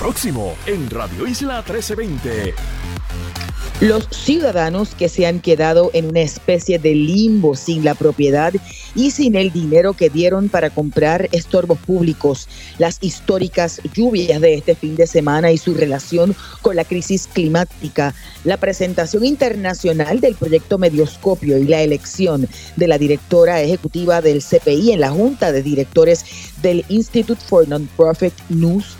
[0.00, 2.54] próximo en Radio Isla 1320.
[3.80, 8.54] Los ciudadanos que se han quedado en una especie de limbo sin la propiedad
[8.94, 14.74] y sin el dinero que dieron para comprar estorbos públicos, las históricas lluvias de este
[14.74, 18.14] fin de semana y su relación con la crisis climática,
[18.44, 24.92] la presentación internacional del proyecto Medioscopio y la elección de la directora ejecutiva del CPI
[24.92, 26.24] en la Junta de Directores
[26.62, 28.99] del Institute for Nonprofit News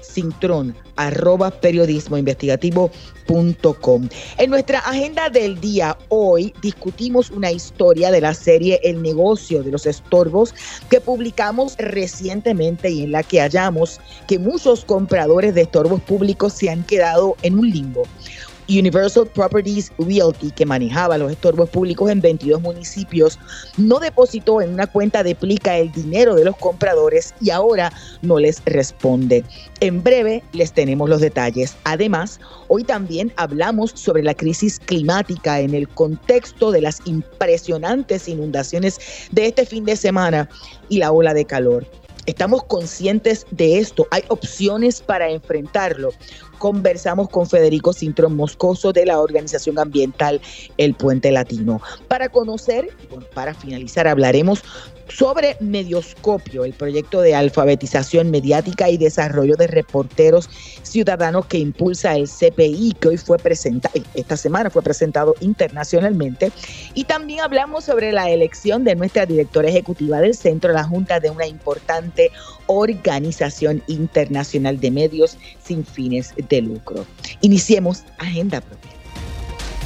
[0.00, 4.08] jcintrón arroba periodismoinvestigativo.com.
[4.38, 9.70] En nuestra agenda del día hoy discutimos una historia de la serie El negocio de
[9.72, 10.54] los estorbos
[10.90, 16.68] que publicamos recientemente y en la que hallamos que muchos compradores de estorbos públicos se
[16.70, 18.02] han quedado en un limbo.
[18.68, 23.38] Universal Properties Realty, que manejaba los estorbos públicos en 22 municipios,
[23.76, 27.92] no depositó en una cuenta de plica el dinero de los compradores y ahora
[28.22, 29.44] no les responde.
[29.80, 31.76] En breve les tenemos los detalles.
[31.84, 38.98] Además, hoy también hablamos sobre la crisis climática en el contexto de las impresionantes inundaciones
[39.30, 40.48] de este fin de semana
[40.88, 41.86] y la ola de calor.
[42.26, 44.06] Estamos conscientes de esto.
[44.10, 46.10] Hay opciones para enfrentarlo
[46.54, 50.40] conversamos con Federico Cintrón Moscoso de la organización ambiental
[50.76, 51.80] El Puente Latino.
[52.08, 52.88] Para conocer,
[53.34, 54.62] para finalizar, hablaremos
[55.08, 60.48] sobre Medioscopio, el proyecto de alfabetización mediática y desarrollo de reporteros
[60.82, 66.52] ciudadanos que impulsa el CPI, que hoy fue presentado, esta semana fue presentado internacionalmente.
[66.94, 71.30] Y también hablamos sobre la elección de nuestra directora ejecutiva del centro, la Junta de
[71.30, 72.30] una importante
[72.66, 77.06] organización internacional de medios sin fines de lucro.
[77.40, 78.90] Iniciemos Agenda Propia.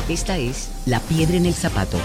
[0.09, 1.99] Esta es La Piedra en el Zapato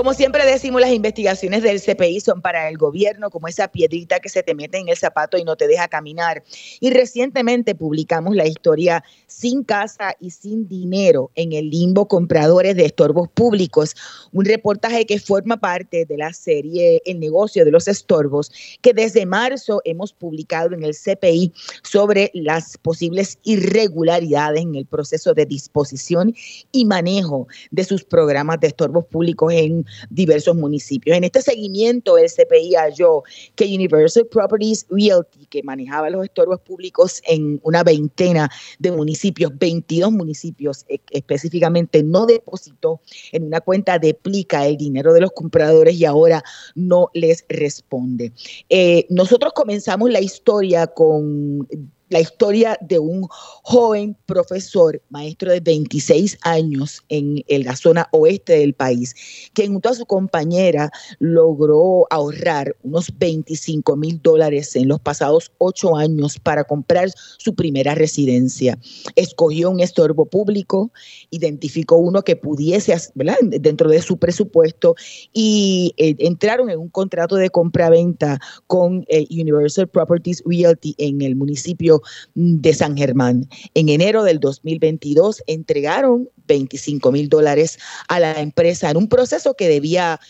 [0.00, 4.30] como siempre decimos, las investigaciones del CPI son para el gobierno, como esa piedrita que
[4.30, 6.42] se te mete en el zapato y no te deja caminar.
[6.80, 12.86] Y recientemente publicamos la historia Sin casa y sin dinero en el limbo compradores de
[12.86, 13.94] estorbos públicos,
[14.32, 18.50] un reportaje que forma parte de la serie El negocio de los estorbos,
[18.80, 21.52] que desde marzo hemos publicado en el CPI
[21.82, 26.34] sobre las posibles irregularidades en el proceso de disposición
[26.72, 31.16] y manejo de sus programas de estorbos públicos en diversos municipios.
[31.16, 33.22] En este seguimiento, el CPI halló
[33.54, 40.12] que Universal Properties Realty, que manejaba los estorbos públicos en una veintena de municipios, 22
[40.12, 43.00] municipios e, específicamente, no depositó
[43.32, 46.42] en una cuenta de plica el dinero de los compradores y ahora
[46.74, 48.32] no les responde.
[48.68, 51.66] Eh, nosotros comenzamos la historia con
[52.10, 53.26] la historia de un
[53.62, 59.14] joven profesor, maestro de 26 años en, la zona oeste del país,
[59.54, 60.90] que junto a su compañera
[61.20, 67.94] logró ahorrar unos 25 mil dólares en los pasados ocho años para comprar su primera
[67.94, 68.78] residencia.
[69.14, 70.90] Escogió un estorbo público,
[71.30, 73.36] identificó uno que pudiese, ¿verdad?
[73.42, 74.96] dentro de su presupuesto
[75.32, 81.36] y eh, entraron en un contrato de compra-venta con eh, Universal Properties Realty en el
[81.36, 81.99] municipio
[82.34, 83.48] de San Germán.
[83.74, 89.68] En enero del 2022 entregaron 25 mil dólares a la empresa en un proceso que
[89.68, 90.20] debía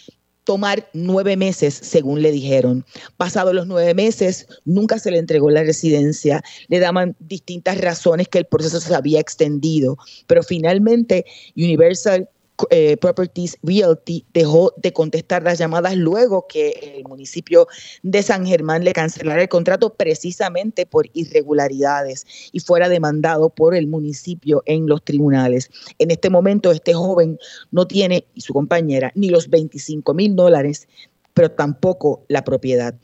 [0.45, 2.85] tomar nueve meses, según le dijeron.
[3.17, 6.43] Pasados los nueve meses, nunca se le entregó la residencia.
[6.69, 9.97] Le daban distintas razones que el proceso se había extendido,
[10.27, 11.25] pero finalmente
[11.57, 12.29] Universal
[12.71, 17.67] eh, Properties Realty dejó de contestar las llamadas luego que el municipio
[18.03, 23.87] de San Germán le cancelara el contrato precisamente por irregularidades y fuera demandado por el
[23.87, 25.71] municipio en los tribunales.
[25.99, 27.39] En este momento este joven
[27.71, 30.89] no tiene, y su compañera, ni los 25 mil dólares
[31.35, 32.95] pero tampoco la propiedad.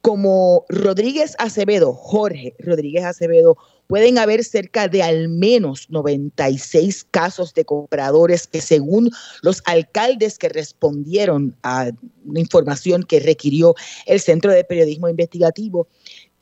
[0.00, 7.64] Como Rodríguez Acevedo, Jorge Rodríguez Acevedo, pueden haber cerca de al menos 96 casos de
[7.64, 9.10] compradores que según
[9.42, 11.90] los alcaldes que respondieron a
[12.24, 13.74] una información que requirió
[14.06, 15.88] el Centro de Periodismo Investigativo,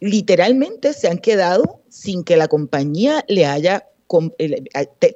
[0.01, 3.87] literalmente se han quedado sin que la compañía le haya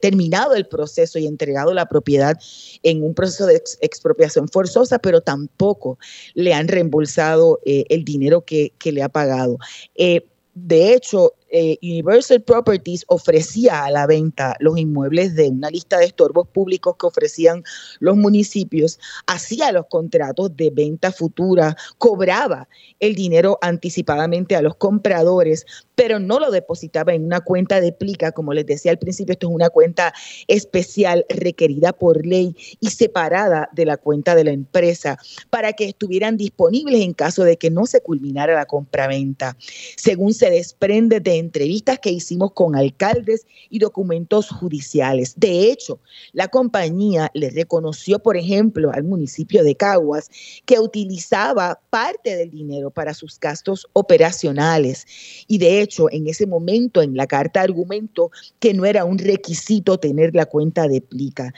[0.00, 2.38] terminado el proceso y entregado la propiedad
[2.82, 5.99] en un proceso de expropiación forzosa, pero tampoco
[6.34, 9.58] le han reembolsado eh, el dinero que, le ha pagado.
[9.96, 10.22] Eh,
[10.55, 16.06] de hecho, eh, Universal Properties ofrecía a la venta los inmuebles de una lista de
[16.06, 17.62] estorbos públicos que ofrecían
[18.00, 22.69] los municipios, hacía los contratos de venta futura, cobraba
[23.00, 28.32] el dinero anticipadamente a los compradores, pero no lo depositaba en una cuenta de plica,
[28.32, 30.12] como les decía al principio, esto es una cuenta
[30.48, 35.19] especial requerida por ley y separada de la cuenta de la empresa
[35.50, 39.56] para que estuvieran disponibles en caso de que no se culminara la compraventa.
[39.96, 45.35] Según se desprende de entrevistas que hicimos con alcaldes y documentos judiciales.
[45.37, 46.00] De hecho,
[46.33, 50.31] la compañía le reconoció, por ejemplo, al municipio de Caguas
[50.65, 55.06] que utilizaba parte del dinero para sus gastos operacionales.
[55.49, 59.99] Y de hecho, en ese momento, en la carta argumento que no era un requisito
[59.99, 61.53] tener la cuenta de plica.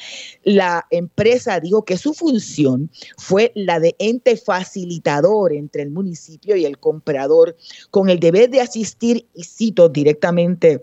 [0.45, 6.65] La empresa dijo que su función fue la de ente facilitador entre el municipio y
[6.65, 7.57] el comprador,
[7.91, 9.45] con el deber de asistir, y
[9.93, 10.83] directamente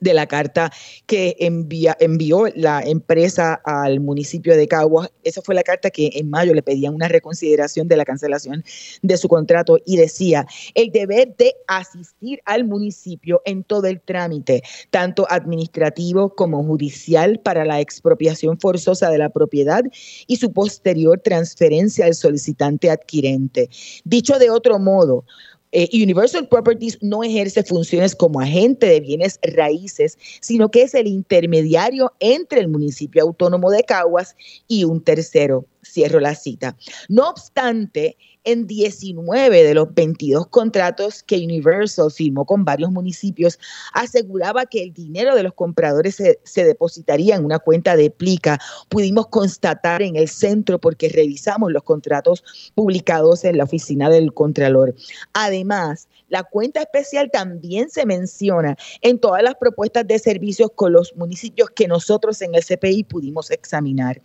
[0.00, 0.72] de la carta
[1.06, 5.10] que envía, envió la empresa al municipio de Caguas.
[5.24, 8.64] Esa fue la carta que en mayo le pedían una reconsideración de la cancelación
[9.02, 14.62] de su contrato y decía el deber de asistir al municipio en todo el trámite,
[14.90, 19.82] tanto administrativo como judicial, para la expropiación forzosa de la propiedad
[20.26, 23.68] y su posterior transferencia al solicitante adquirente.
[24.04, 25.24] Dicho de otro modo,
[25.72, 31.06] eh, Universal Properties no ejerce funciones como agente de bienes raíces, sino que es el
[31.06, 34.36] intermediario entre el municipio autónomo de Caguas
[34.68, 35.66] y un tercero.
[35.82, 36.76] Cierro la cita.
[37.08, 43.58] No obstante, en 19 de los 22 contratos que Universal firmó con varios municipios,
[43.92, 48.58] aseguraba que el dinero de los compradores se, depositaría en una cuenta de plica.
[48.88, 52.44] Pudimos constatar en el centro porque revisamos los contratos
[52.74, 54.94] publicados en la oficina del Contralor.
[55.32, 61.16] Además, la cuenta especial también se menciona en todas las propuestas de servicios con los
[61.16, 64.20] municipios que nosotros en el CPI pudimos examinar.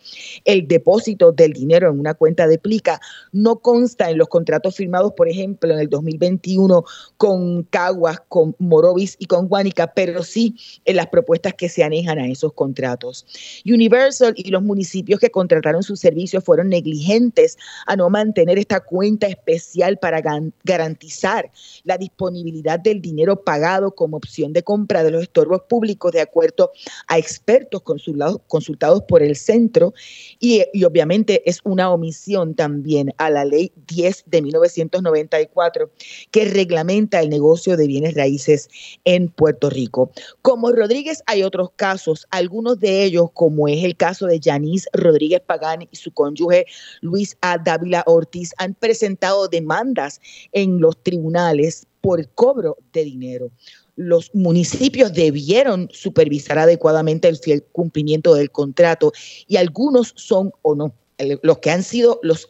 [0.45, 2.99] El depósito del dinero en una cuenta de plica
[3.31, 6.83] no consta en los contratos firmados, por ejemplo, en el 2021
[7.17, 12.19] con Caguas, con Morovis y con Guánica, pero sí en las propuestas que se anejan
[12.19, 13.25] a esos contratos.
[13.65, 17.57] Universal y los municipios que contrataron sus servicios fueron negligentes
[17.87, 20.21] a no mantener esta cuenta especial para
[20.63, 21.51] garantizar
[21.83, 26.71] la disponibilidad del dinero pagado como opción de compra de los estorbos públicos de acuerdo
[27.07, 29.93] a expertos consultados, consultados por el centro
[30.39, 35.91] y, y obviamente es una omisión también a la ley 10 de 1994
[36.31, 38.67] que reglamenta el negocio de bienes raíces
[39.05, 40.11] en Puerto Rico.
[40.41, 45.41] Como Rodríguez hay otros casos, algunos de ellos como es el caso de Yanis Rodríguez
[45.41, 46.65] Pagán y su cónyuge
[47.01, 47.57] Luis A.
[47.57, 50.19] Dávila Ortiz han presentado demandas
[50.51, 53.51] en los tribunales por cobro de dinero.
[53.95, 59.11] Los municipios debieron supervisar adecuadamente el fiel cumplimiento del contrato
[59.47, 60.95] y algunos son o no
[61.41, 62.49] los que han sido los,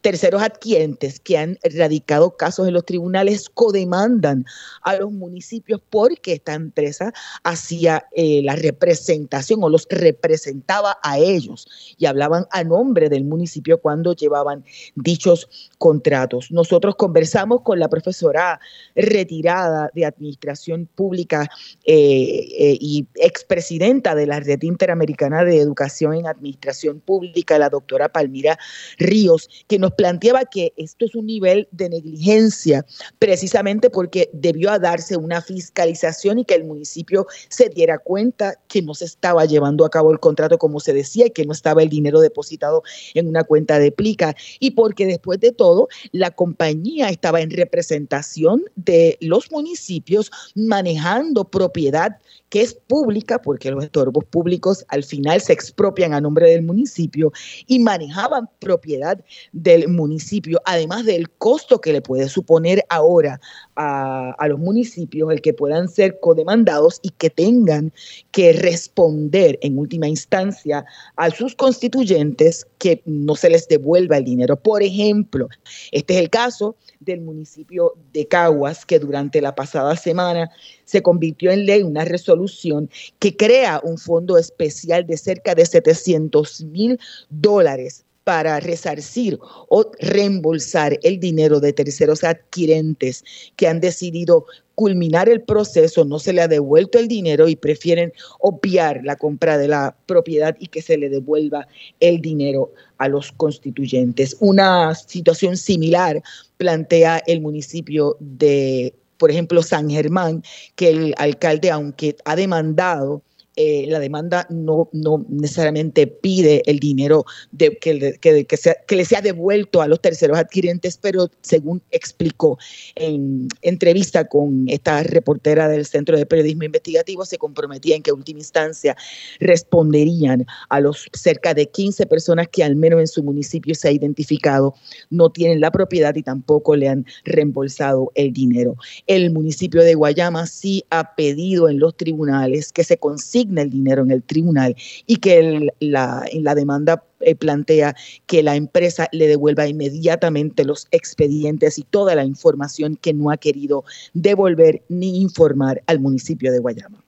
[0.00, 4.44] terceros adquirentes que han radicado casos en los tribunales codemandan
[4.82, 7.12] a los municipios porque esta empresa
[7.44, 11.66] hacía eh, la representación o los representaba a ellos
[11.98, 14.64] y hablaban a nombre del municipio cuando llevaban
[14.94, 16.50] dichos contratos.
[16.50, 18.60] Nosotros conversamos con la profesora
[18.94, 21.48] retirada de Administración Pública
[21.84, 27.89] eh, eh, y expresidenta de la Red Interamericana de Educación en Administración Pública, la doctora
[28.08, 28.58] Palmira
[28.98, 32.84] Ríos, que nos planteaba que esto es un nivel de negligencia
[33.18, 38.94] precisamente porque debió darse una fiscalización y que el municipio se diera cuenta que no
[38.94, 41.88] se estaba llevando a cabo el contrato como se decía y que no estaba el
[41.88, 42.82] dinero depositado
[43.14, 44.34] en una cuenta de plica.
[44.58, 52.18] Y porque después de todo la compañía estaba en representación de los municipios manejando propiedad
[52.50, 57.32] que es pública, porque los estorbos públicos al final se expropian a nombre del municipio
[57.70, 63.40] y manejaban propiedad del municipio, además del costo que le puede suponer ahora
[63.76, 67.92] a, los municipios el que puedan ser codemandados y que tengan
[68.32, 70.84] que responder en última instancia
[71.14, 74.56] a sus constituyentes que no se les devuelva el dinero.
[74.56, 75.48] Por ejemplo,
[75.92, 80.50] este es el caso del municipio de Caguas, que durante la pasada semana
[80.90, 86.64] se convirtió en ley una resolución que crea un fondo especial de cerca de 700
[86.64, 93.24] mil dólares para resarcir o reembolsar el dinero de terceros adquirentes
[93.56, 98.12] que han decidido culminar el proceso, no se le ha devuelto el dinero y prefieren
[98.38, 101.68] obviar la compra de la propiedad y que se le devuelva
[102.00, 104.36] el dinero a los constituyentes.
[104.40, 106.22] Una situación similar
[106.56, 110.42] plantea el municipio de, por ejemplo, San Germán,
[110.74, 113.22] que el alcalde, aunque ha demandado
[113.56, 117.24] eh, la demanda no, no necesariamente pide el dinero
[117.58, 122.58] que, que, que, le sea devuelto a los terceros adquirentes, pero según explicó
[122.94, 128.18] en entrevista con esta reportera del Centro de Periodismo Investigativo, se comprometía en que en
[128.18, 128.96] última instancia
[129.40, 133.92] responderían a los cerca de 15 personas que al menos en su municipio se ha
[133.92, 134.74] identificado
[135.10, 138.76] no tienen la propiedad y tampoco le han reembolsado el dinero.
[139.08, 144.02] El municipio de Guayama sí ha pedido en los tribunales que se consiga el dinero
[144.02, 147.94] en el tribunal y que la, la demanda eh, plantea
[148.26, 153.36] que la empresa le devuelva inmediatamente los expedientes y toda la información que no ha
[153.36, 157.04] querido devolver ni informar al municipio de Guayama.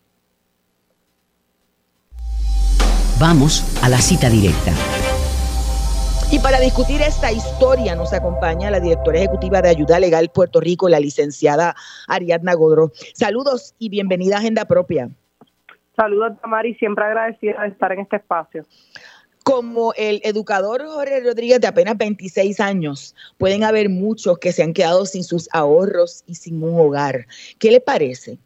[3.18, 4.74] Vamos a la cita directa.
[6.30, 10.88] Y para discutir esta historia nos acompaña la directora ejecutiva de Ayuda Legal Puerto Rico,
[10.88, 11.76] la licenciada
[12.08, 12.90] Ariadna Godro.
[13.14, 15.10] Saludos y bienvenida a Agenda Propia.
[15.96, 18.64] Saludos, Tamari, siempre agradecida de estar en este espacio.
[19.44, 24.72] Como el educador Jorge Rodríguez de apenas 26 años, pueden haber muchos que se han
[24.72, 27.26] quedado sin sus ahorros y sin un hogar.
[27.58, 28.38] ¿Qué le parece?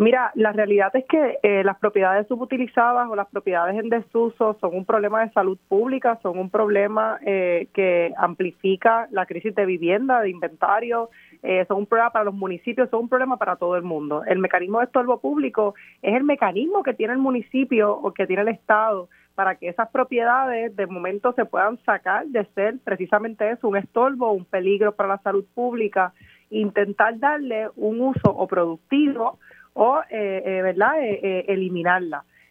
[0.00, 4.76] Mira, la realidad es que eh, las propiedades subutilizadas o las propiedades en desuso son
[4.76, 10.20] un problema de salud pública, son un problema eh, que amplifica la crisis de vivienda,
[10.20, 11.10] de inventario,
[11.42, 14.22] eh, son un problema para los municipios, son un problema para todo el mundo.
[14.26, 18.42] El mecanismo de estorbo público es el mecanismo que tiene el municipio o que tiene
[18.42, 23.68] el Estado para que esas propiedades de momento se puedan sacar de ser precisamente eso,
[23.68, 26.12] un estorbo, un peligro para la salud pública,
[26.50, 29.38] intentar darle un uso o productivo
[29.74, 30.94] o, eh, eh, ¿verdad?,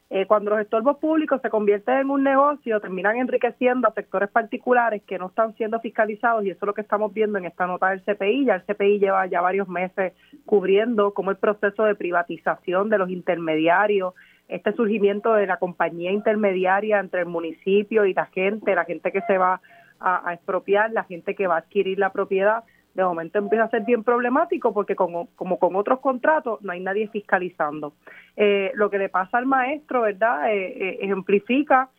[0.09, 5.01] eh, cuando los estorbos públicos se convierten en un negocio, terminan enriqueciendo a sectores particulares
[5.05, 7.89] que no están siendo fiscalizados y eso es lo que estamos viendo en esta nota
[7.89, 8.45] del CPI.
[8.45, 10.13] Ya el CPI lleva ya varios meses
[10.45, 14.13] cubriendo cómo el proceso de privatización de los intermediarios,
[14.47, 19.21] este surgimiento de la compañía intermediaria entre el municipio y la gente, la gente que
[19.23, 19.59] se va
[19.99, 22.63] a expropiar, la gente que va a adquirir la propiedad,
[22.97, 26.79] de momento empieza a ser bien problemático porque como, como con otros contratos no hay
[26.79, 27.93] nadie fiscalizando.
[28.35, 30.51] Eh, lo que le pasa al maestro, ¿verdad?
[30.51, 31.89] Eh, eh, ejemplifica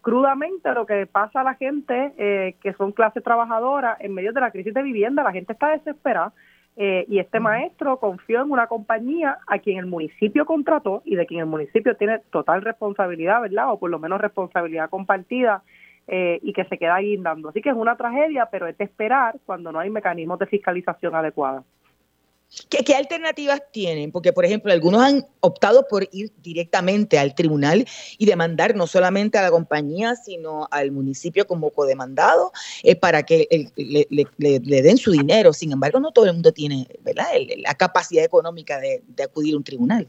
[0.00, 4.52] crudamente lo que pasa a la gente que son clase trabajadora en medio de la
[4.52, 5.24] crisis de vivienda.
[5.24, 6.32] La gente está desesperada.
[6.76, 11.40] y este maestro confió en una compañía a quien el municipio contrató y de quien
[11.40, 13.72] el municipio tiene total responsabilidad, ¿verdad?
[13.72, 15.64] O por lo menos responsabilidad compartida
[16.06, 17.48] eh, y que se queda guindando.
[17.48, 21.14] Así que es una tragedia, pero es de esperar cuando no hay mecanismos de fiscalización
[21.14, 21.64] adecuados.
[22.68, 24.12] ¿Qué, alternativas tienen?
[24.12, 27.84] Porque, por ejemplo, algunos han optado por ir directamente al tribunal
[28.16, 32.52] y demandar no solamente a la compañía, sino al municipio como codemandado
[32.84, 35.52] eh, para que le, den su dinero.
[35.52, 37.26] Sin embargo, no todo el mundo tiene ¿verdad?
[37.56, 40.06] la capacidad económica de acudir a un tribunal.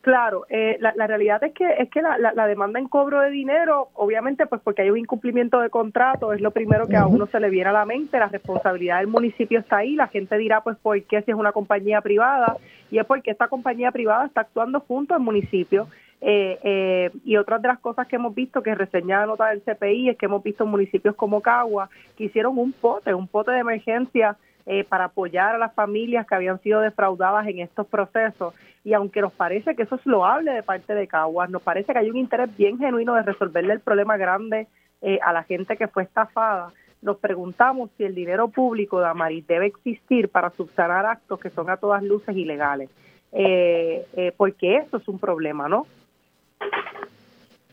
[0.00, 3.88] Claro, eh, la, realidad es que es que la, la, demanda en cobro de dinero,
[3.94, 7.40] obviamente, pues porque hay un incumplimiento de contrato, es lo primero que a uno se
[7.40, 8.18] le viene a la mente.
[8.18, 9.96] La responsabilidad del municipio está ahí.
[9.96, 12.56] La gente dirá, pues, ¿por qué si es una compañía privada?
[12.92, 15.88] Y es porque esta compañía privada está actuando junto al municipio.
[16.20, 19.62] Eh, eh, y otras de las cosas que hemos visto, que reseña la nota del
[19.62, 23.58] CPI, es que hemos visto municipios como Cagua que hicieron un pote, un pote de
[23.58, 24.36] emergencia
[24.70, 28.52] eh, para apoyar a las familias que habían sido defraudadas en estos procesos.
[28.84, 31.98] Y aunque nos parece que eso es loable de parte de Caguas, nos parece que
[31.98, 34.66] hay un interés bien genuino de resolverle el problema grande
[35.00, 36.70] eh, a la gente que fue estafada.
[37.00, 41.70] Nos preguntamos si el dinero público de Amaris debe existir para subsanar actos que son
[41.70, 42.90] a todas luces ilegales.
[43.32, 45.86] Eh, porque eso es un problema, ¿no?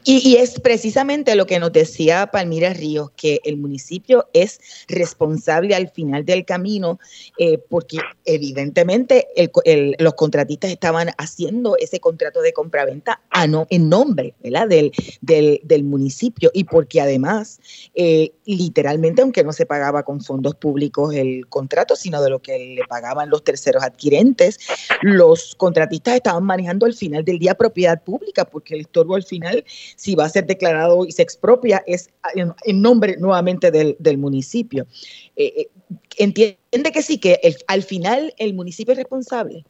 [0.07, 5.89] Y, es precisamente lo que nos decía Palmira Ríos, que el municipio es responsable al
[5.89, 7.00] final del camino,
[7.39, 9.27] eh, porque evidentemente
[9.97, 14.91] los contratistas estaban haciendo ese contrato de compraventa no, en nombre Del,
[15.63, 16.51] del, municipio.
[16.53, 17.59] Y porque además,
[17.95, 22.75] eh, literalmente, aunque no se pagaba con fondos públicos el contrato, sino de lo que
[22.75, 24.59] le pagaban los terceros adquirentes,
[25.01, 29.65] los contratistas estaban manejando al final del día propiedad pública, porque el estorbo al final
[29.95, 34.85] si va a ser declarado y se expropia, es en, nombre nuevamente del, municipio.
[35.35, 35.67] Eh, eh,
[36.17, 39.65] ¿Entiende que sí, que al final el municipio es responsable?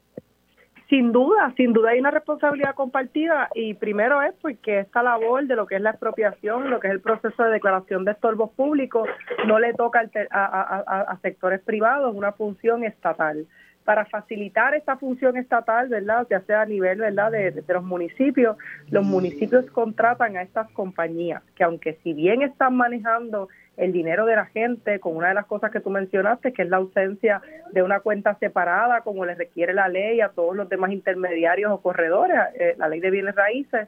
[0.90, 5.56] Sin duda, sin duda hay una responsabilidad compartida y primero es porque esta labor de
[5.56, 9.10] lo que es la expropiación, lo que es el proceso de declaración de estorbos públicos,
[9.48, 13.48] no le toca a, sectores privados, una función estatal
[13.86, 16.26] para facilitar esta función estatal, ¿verdad?
[16.30, 17.32] Ya sea a nivel, ¿verdad?
[17.32, 18.58] De, los municipios,
[18.90, 24.36] los municipios contratan a estas compañías que aunque si bien están manejando el dinero de
[24.36, 27.84] la gente con una de las cosas que tú mencionaste, que es la ausencia de
[27.84, 32.38] una cuenta separada como le requiere la ley a todos los demás intermediarios o corredores,
[32.56, 33.88] eh, la ley de bienes raíces,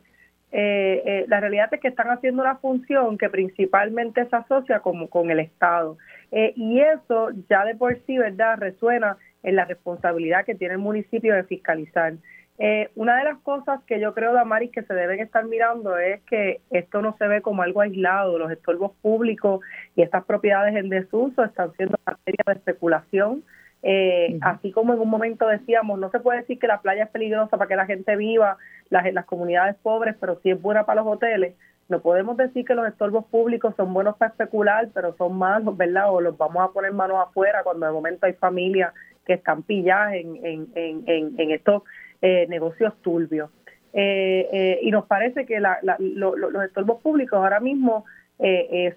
[0.52, 5.10] eh, eh, la realidad es que están haciendo una función que principalmente se asocia como
[5.10, 5.98] con el Estado.
[6.30, 11.34] y eso ya de por sí, ¿verdad?, resuena en la responsabilidad que tiene el municipio
[11.34, 12.14] de fiscalizar.
[12.60, 16.22] Eh, una de las cosas que yo creo, Damaris, que se deben estar mirando es
[16.24, 18.38] que esto no se ve como algo aislado.
[18.38, 19.62] Los estorbos públicos
[19.96, 23.44] y estas propiedades en desuso están siendo materia de especulación.
[23.84, 27.10] Eh, así como en un momento decíamos, no se puede decir que la playa es
[27.10, 28.58] peligrosa para que la gente viva,
[28.90, 31.56] las, las comunidades pobres, pero sí es buena para los hoteles.
[31.88, 36.12] No podemos decir que los estorbos públicos son buenos para especular, pero son malos, ¿verdad?
[36.12, 38.94] O los vamos a poner manos afuera cuando de momento hay familias
[39.28, 41.84] que están pilladas en, en, en, en estos
[42.22, 43.52] eh, negocios turbios.
[43.94, 48.06] Eh, eh, y nos parece que los estorbos públicos ahora mismo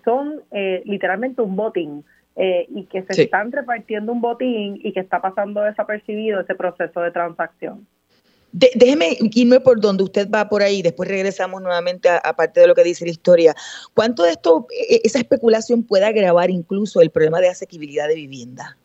[0.04, 0.42] son
[0.84, 2.04] literalmente un botín
[2.36, 7.10] y que se están repartiendo un botín y que está pasando desapercibido ese proceso de
[7.10, 7.86] transacción.
[8.52, 12.74] déjeme irme por donde usted va por ahí, después regresamos nuevamente a, parte de lo
[12.74, 13.54] que dice la historia.
[13.94, 18.76] ¿Cuánto de esto, e, esa especulación puede agravar incluso el problema de asequibilidad de vivienda?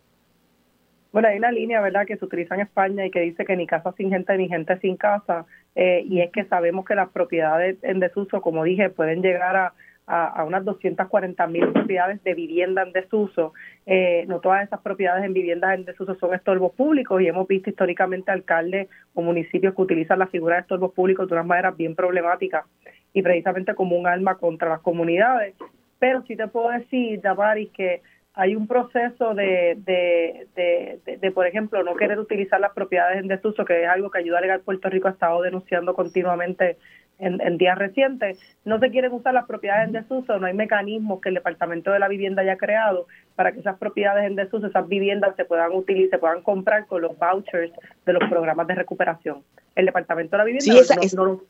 [1.16, 3.66] Bueno, hay una línea, ¿verdad?, que se utiliza en España y que dice que ni
[3.66, 7.78] casa sin gente ni gente sin casa, eh, y es que sabemos que las propiedades
[7.84, 9.74] en desuso, como dije, pueden llegar a,
[10.08, 13.54] a, unas 240 mil propiedades de vivienda en desuso.
[13.86, 17.70] Eh, no todas esas propiedades en viviendas en desuso son estorbos públicos y hemos visto
[17.70, 21.96] históricamente alcaldes o municipios que utilizan la figura de estorbos públicos de una manera bien
[21.96, 22.66] problemática
[23.14, 25.56] y precisamente como un arma contra las comunidades.
[25.98, 28.02] Pero sí te puedo decir, Damaris, que
[28.36, 33.64] hay un proceso de, de, de, por ejemplo, no querer utilizar las propiedades en desuso,
[33.64, 36.78] que es algo que Ayuda Legal Puerto Rico ha estado denunciando continuamente
[37.18, 38.38] en, días recientes.
[38.66, 42.00] No se quieren usar las propiedades en desuso, no hay mecanismos que el Departamento de
[42.00, 46.10] la Vivienda haya creado para que esas propiedades en desuso, esas viviendas se puedan utilizar,
[46.12, 47.72] se puedan comprar con los vouchers
[48.06, 49.44] de los programas de recuperación.
[49.76, 50.74] El Departamento de la Vivienda
[51.16, 51.42] no, no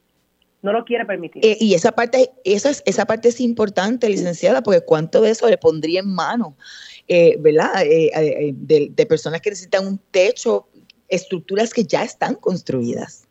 [0.71, 1.45] lo quiere permitir.
[1.45, 5.49] Eh, y esa parte, esa, es, esa parte es importante, licenciada, porque cuánto de eso
[5.49, 6.55] le pondría en mano,
[7.07, 7.83] eh, ¿verdad?
[7.83, 10.67] Eh, de, personas que necesitan un techo,
[11.07, 13.27] estructuras que ya están construidas.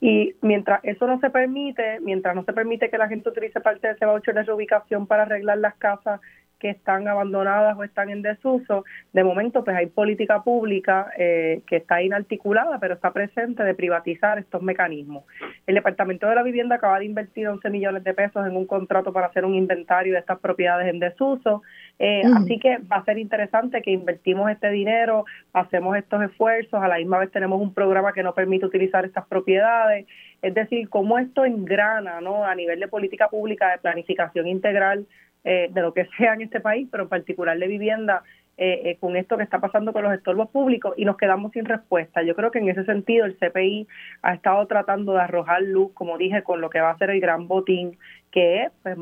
[0.00, 3.88] Y mientras eso no se permite, mientras no se permite que la gente utilice parte
[3.88, 6.20] de ese voucher de reubicación para arreglar las casas
[6.60, 11.76] que están abandonadas o están en desuso, de momento pues hay política pública eh, que
[11.76, 15.24] está inarticulada, pero está presente de privatizar estos mecanismos.
[15.66, 19.12] El Departamento de la Vivienda acaba de invertir 11 millones de pesos en un contrato
[19.12, 21.62] para hacer un inventario de estas propiedades en desuso,
[21.98, 26.88] eh, así que va a ser interesante que invertimos este dinero, hacemos estos esfuerzos, a
[26.88, 30.06] la misma vez tenemos un programa que no permite utilizar estas propiedades,
[30.42, 32.44] es decir, cómo esto engrana ¿no?
[32.44, 35.06] a nivel de política pública de planificación integral
[35.44, 38.22] eh, de lo que sea en este país, pero en particular de vivienda,
[38.62, 42.22] eh, con esto que está pasando con los estorbos públicos y nos quedamos sin respuesta.
[42.22, 43.88] Yo creo que en ese sentido el CPI
[44.20, 47.20] ha estado tratando de arrojar luz, como dije, con lo que va a ser el
[47.20, 47.96] gran botín,
[48.30, 48.98] que es, pues,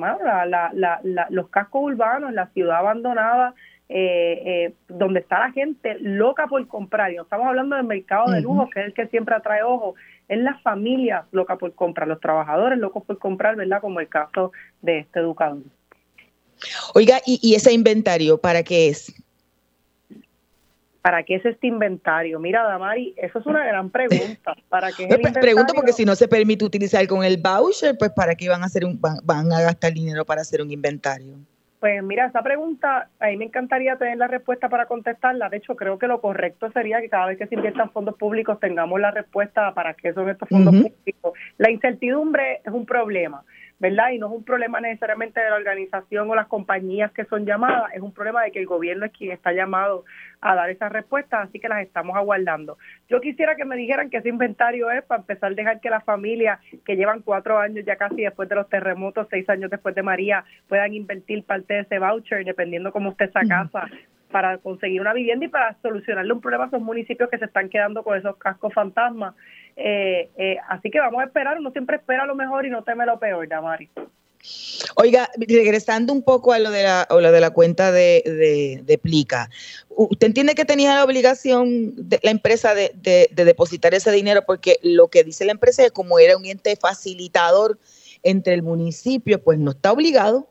[1.30, 3.54] los cascos urbanos, la ciudad abandonada,
[3.90, 8.30] eh, eh, donde está la gente loca por comprar, y no estamos hablando del mercado
[8.30, 9.94] de lujo, que es el que siempre atrae ojo,
[10.28, 13.80] es la familia loca por comprar, los trabajadores locos por comprar, ¿verdad?
[13.80, 15.62] Como el caso de este educador.
[16.94, 19.12] Oiga, ¿y, y ese inventario para qué es?
[21.08, 22.38] ¿Para qué es este inventario?
[22.38, 24.54] Mira, Damari, eso es una gran pregunta.
[24.68, 25.06] ¿Para qué
[25.40, 28.66] Pregunto porque si no se permite utilizar con el voucher, pues ¿para qué van a
[28.66, 31.36] hacer un, van, a gastar dinero para hacer un inventario?
[31.80, 35.48] Pues mira, esa pregunta, a mí me encantaría tener la respuesta para contestarla.
[35.48, 38.58] De hecho, creo que lo correcto sería que cada vez que se inviertan fondos públicos
[38.60, 41.32] tengamos la respuesta para qué son estos fondos públicos.
[41.56, 43.44] La incertidumbre es un problema.
[43.78, 44.10] ¿Verdad?
[44.10, 47.92] Y no es un problema necesariamente de la organización o las compañías que son llamadas,
[47.94, 50.04] es un problema de que el gobierno es quien está llamado
[50.40, 52.78] a dar esas respuestas, así que las estamos aguardando.
[53.08, 56.04] Yo quisiera que me dijeran que ese inventario es para empezar a dejar que las
[56.04, 60.02] familias que llevan cuatro años ya casi después de los terremotos, seis años después de
[60.02, 63.88] María, puedan invertir parte de ese voucher, dependiendo cómo esté esa casa,
[64.30, 67.68] para conseguir una vivienda y para solucionarle un problema a esos municipios que se están
[67.68, 69.34] quedando con esos cascos fantasmas
[69.80, 73.06] eh, eh, así que vamos a esperar, uno siempre espera lo mejor y no teme
[73.06, 73.88] lo peor, Damari.
[74.96, 79.50] Oiga, regresando un poco a lo de la, lo de la cuenta de, de, Plica,
[79.88, 84.42] ¿usted entiende que tenía la obligación de la empresa de, de, depositar ese dinero?
[84.46, 87.78] Porque lo que dice la empresa es como era un ente facilitador
[88.22, 90.48] entre el municipio, pues no está obligado.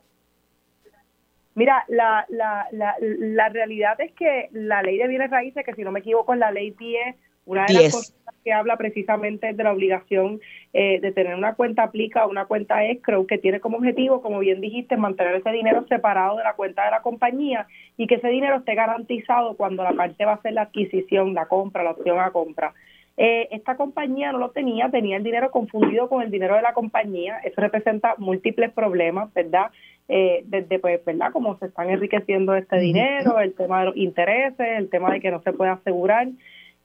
[1.55, 5.83] Mira, la, la, la, la realidad es que la ley de bienes raíces, que si
[5.83, 7.15] no me equivoco es la ley 10,
[7.47, 10.39] una de las cosas que habla precisamente de la obligación
[10.73, 14.39] eh, de tener una cuenta aplica o una cuenta escrow que tiene como objetivo, como
[14.39, 18.27] bien dijiste, mantener ese dinero separado de la cuenta de la compañía y que ese
[18.27, 22.19] dinero esté garantizado cuando la parte va a hacer la adquisición, la compra, la opción
[22.19, 22.73] a compra.
[23.19, 26.73] Eh, esta compañía no lo tenía, tenía el dinero confundido con el dinero de la
[26.73, 27.39] compañía.
[27.43, 29.71] Eso representa múltiples problemas, ¿verdad?
[30.07, 31.31] Eh, desde, pues, ¿verdad?
[31.33, 35.31] Cómo se están enriqueciendo este dinero, el tema de los intereses, el tema de que
[35.31, 36.27] no se puede asegurar.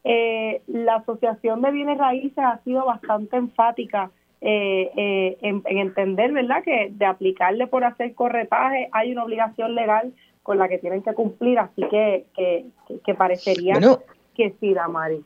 [0.04, 4.10] Eh, la Asociación de Bienes Raíces ha sido bastante enfática
[4.40, 10.12] eh, eh, en, entender, ¿verdad?, que de aplicarle por hacer corretaje hay una obligación legal
[10.42, 13.74] con la que tienen que cumplir, así que, que, parecería
[14.34, 15.22] que sí, Damari.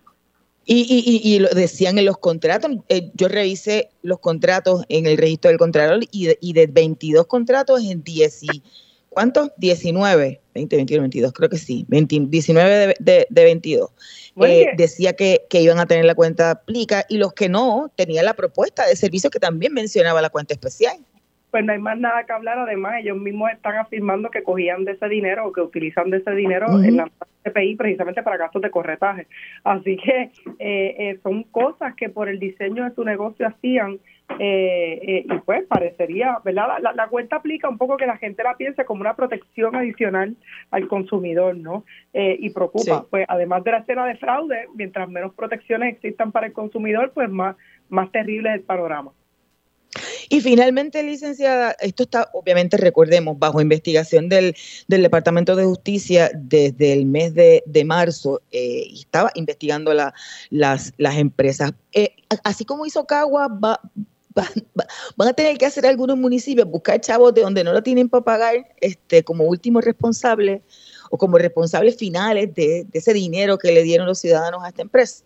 [0.66, 2.72] Y, y, y, lo decían en los contratos,
[3.14, 7.82] yo revisé los contratos en el registro del contrato y de, y de 22 contratos
[7.82, 8.62] en 10 y,
[9.16, 9.50] ¿cuántos?
[9.56, 13.90] 19, 20, 21, 22, creo que sí, 19 de, de, de 22
[14.44, 18.26] eh, decía que, que, iban a tener la cuenta aplica y los que no tenían
[18.26, 20.98] la propuesta de servicio que también mencionaba la cuenta especial.
[21.50, 24.92] Pues no hay más nada que hablar, además ellos mismos están afirmando que cogían de
[24.92, 27.10] ese dinero o que utilizan de ese dinero en la
[27.50, 29.26] CPI precisamente para gastos de corretaje.
[29.64, 33.98] Así que eh, eh, son cosas que por el diseño de su negocio hacían
[34.38, 36.78] eh, eh, y pues parecería, ¿verdad?
[36.94, 40.36] La, cuenta aplica un poco que la gente la piense como una protección adicional
[40.70, 41.84] al consumidor, ¿no?
[42.12, 46.48] Eh, y preocupa, pues además de la escena de fraude, mientras menos protecciones existan para
[46.48, 47.56] el consumidor, pues más,
[47.88, 49.12] más terrible es el panorama.
[50.28, 54.54] Y finalmente, licenciada, esto está, obviamente, recordemos, bajo investigación del,
[54.88, 60.14] del Departamento de Justicia desde el mes de, de marzo, eh, estaba investigando la,
[60.50, 61.72] las, las empresas.
[62.44, 63.80] así como hizo Cagua, va,
[65.16, 68.24] van a tener que hacer algunos municipios, buscar chavos de donde no lo tienen para
[68.24, 70.62] pagar, este, como últimos responsables
[71.10, 75.24] o como responsables finales de, ese dinero que le dieron los ciudadanos a esta empresa.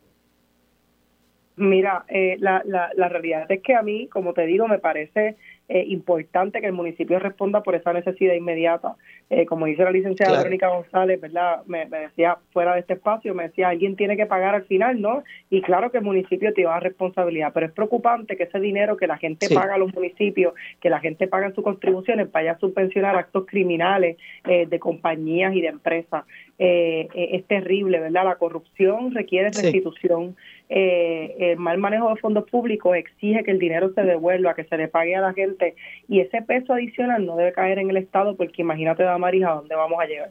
[1.60, 5.36] Mira, eh, la, la, la realidad es que a mí, como te digo, me parece
[5.72, 8.96] eh, importante que el municipio responda por esa necesidad inmediata.
[9.28, 11.62] Eh, como dice la licenciada Verónica González, ¿verdad?
[11.66, 15.22] Me, decía fuera de este espacio, me decía, alguien tiene que pagar al final, ¿no?
[15.48, 19.06] Y claro que el municipio tiene una responsabilidad, pero es preocupante que ese dinero que
[19.06, 22.58] la gente paga a los municipios, que la gente paga en sus contribuciones, vaya a
[22.58, 24.16] subvencionar actos criminales
[24.48, 26.24] eh, de compañías y de empresas.
[26.58, 28.24] es terrible, ¿verdad?
[28.24, 30.34] La corrupción requiere restitución.
[30.70, 34.88] El mal manejo de fondos públicos exige que el dinero se devuelva, que se le
[34.88, 35.74] pague a la gente
[36.08, 39.74] y ese peso adicional no debe caer en el Estado porque imagínate, Damaris, a dónde
[39.74, 40.30] vamos a llegar.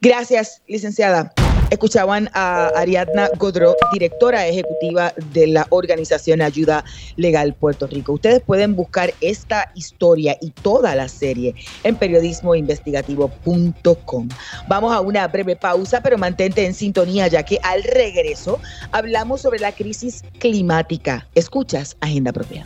[0.00, 1.32] Gracias, licenciada.
[1.70, 6.84] Escuchaban a Ariadna Godró, directora ejecutiva de la organización Ayuda
[7.16, 8.12] Legal Puerto Rico.
[8.12, 14.28] Ustedes pueden buscar esta historia y toda la serie en periodismoinvestigativo.com.
[14.68, 18.60] Vamos a una breve pausa, pero mantente en sintonía ya que al regreso
[18.92, 21.26] hablamos sobre la crisis climática.
[21.34, 22.64] Escuchas Agenda Propia.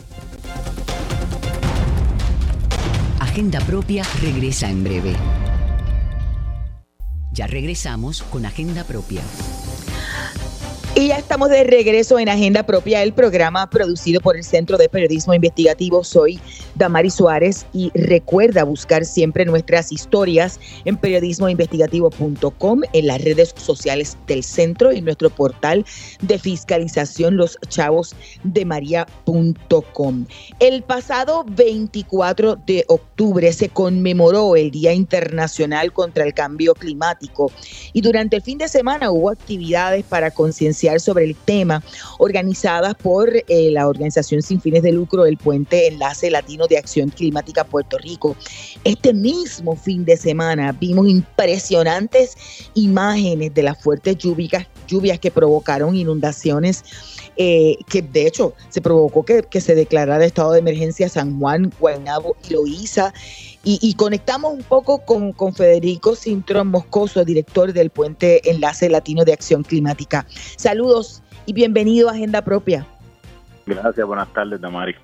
[3.19, 5.15] Agenda Propia regresa en breve.
[7.31, 9.21] Ya regresamos con Agenda Propia.
[11.01, 14.87] Y ya estamos de regreso en Agenda Propia, el programa producido por el Centro de
[14.87, 16.03] Periodismo Investigativo.
[16.03, 16.39] Soy
[16.75, 24.43] Damari Suárez y recuerda buscar siempre nuestras historias en periodismoinvestigativo.com, en las redes sociales del
[24.43, 25.83] centro y nuestro portal
[26.21, 27.57] de fiscalización Los.
[30.59, 37.51] El pasado 24 de octubre se conmemoró el Día Internacional contra el Cambio Climático
[37.91, 41.83] y durante el fin de semana hubo actividades para concienciar sobre el tema,
[42.19, 47.09] organizadas por eh, la organización sin fines de lucro El Puente Enlace Latino de Acción
[47.09, 48.35] Climática Puerto Rico.
[48.83, 52.35] Este mismo fin de semana vimos impresionantes
[52.73, 56.83] imágenes de las fuertes lluvias, lluvias que provocaron inundaciones.
[57.37, 62.35] Eh, que de hecho se provocó que, se declarara estado de emergencia San Juan, Guaynabo
[62.47, 63.13] y Loíza.
[63.63, 69.33] Y, conectamos un poco con, con Federico Cintrón Moscoso, director del Puente Enlace Latino de
[69.33, 70.25] Acción Climática.
[70.57, 72.87] Saludos y bienvenido a Agenda Propia.
[73.67, 74.95] Gracias, buenas tardes, Damari.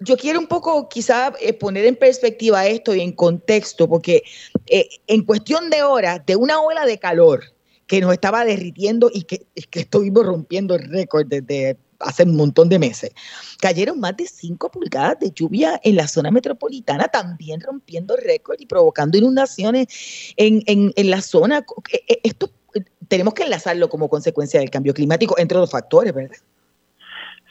[0.00, 4.22] Yo quiero un poco quizá eh, poner en perspectiva esto y en contexto, porque
[4.66, 7.42] eh, en cuestión de horas, de una ola de calor
[7.88, 12.68] que nos estaba derritiendo y que, que estuvimos rompiendo el récord desde hace un montón
[12.68, 13.12] de meses.
[13.60, 18.66] Cayeron más de 5 pulgadas de lluvia en la zona metropolitana, también rompiendo récord y
[18.66, 21.64] provocando inundaciones en, en, la zona.
[21.92, 26.14] Eh, eh, esto eh, tenemos que enlazarlo como consecuencia del cambio climático, entre otros factores,
[26.14, 26.36] ¿verdad?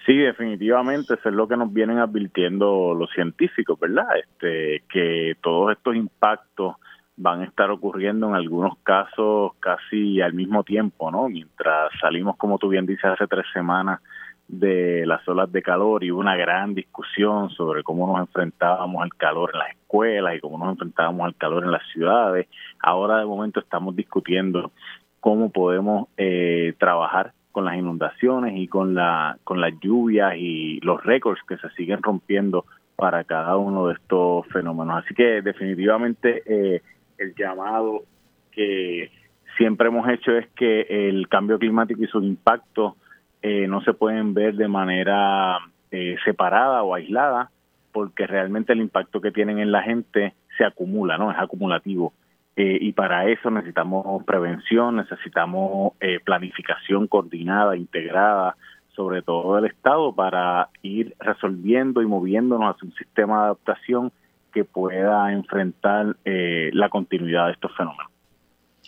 [0.05, 4.07] Sí, definitivamente, eso es lo que nos vienen advirtiendo los científicos, ¿verdad?
[4.17, 6.75] Este, que todos estos impactos
[7.17, 11.27] van a estar ocurriendo en algunos casos casi al mismo tiempo, ¿no?
[11.27, 14.01] Mientras salimos, como tú bien dices, hace tres semanas
[14.47, 19.51] de las olas de calor y una gran discusión sobre cómo nos enfrentábamos al calor
[19.53, 22.47] en las escuelas y cómo nos enfrentábamos al calor en las ciudades.
[22.79, 24.71] Ahora de momento estamos discutiendo
[25.19, 31.03] cómo podemos eh, trabajar con las inundaciones y con la con las lluvias y los
[31.03, 35.03] récords que se siguen rompiendo para cada uno de estos fenómenos.
[35.03, 36.81] Así que definitivamente eh,
[37.17, 38.03] el llamado
[38.51, 39.11] que
[39.57, 42.95] siempre hemos hecho es que el cambio climático y su impacto
[43.41, 45.57] eh, no se pueden ver de manera
[45.91, 47.51] eh, separada o aislada,
[47.91, 51.31] porque realmente el impacto que tienen en la gente se acumula, ¿no?
[51.31, 52.13] Es acumulativo.
[52.55, 55.93] Eh, y para eso necesitamos prevención, necesitamos
[56.25, 58.55] planificación coordinada, integrada,
[58.95, 64.11] sobre todo del Estado, para ir resolviendo y moviéndonos hacia un sistema de adaptación
[64.57, 68.07] que pueda enfrentar la continuidad de estos fenómenos.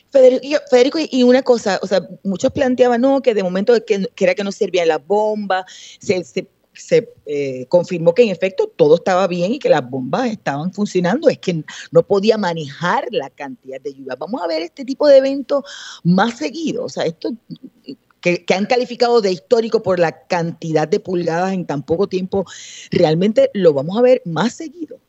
[0.09, 4.43] Federico, y una cosa, o sea, muchos planteaban, no, que de momento que, era que
[4.43, 5.65] no servían las bombas,
[5.99, 11.29] se, eh, confirmó que en efecto todo estaba bien y que las bombas estaban funcionando,
[11.29, 14.15] es que no podía manejar la cantidad de lluvia.
[14.17, 15.63] Vamos a ver este tipo de eventos
[16.03, 17.31] más seguidos, o sea, esto
[18.21, 22.45] que, han calificado de histórico por la cantidad de pulgadas en tan poco tiempo,
[22.91, 24.99] realmente lo vamos a ver más seguido.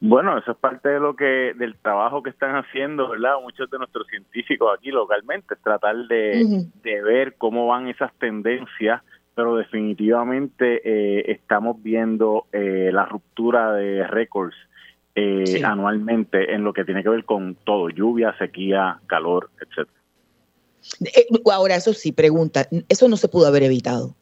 [0.00, 3.34] Bueno, eso es parte de lo que del trabajo que están haciendo, ¿verdad?
[3.42, 9.02] Muchos de nuestros científicos aquí localmente, es tratar de, ver cómo van esas tendencias,
[9.34, 14.56] pero definitivamente eh, estamos viendo eh, la ruptura de récords
[15.14, 20.00] eh, anualmente en lo que tiene que ver con todo, lluvia, sequía, calor, etcétera.
[21.52, 24.14] Ahora, eso sí, pregunta, eso no se pudo haber evitado.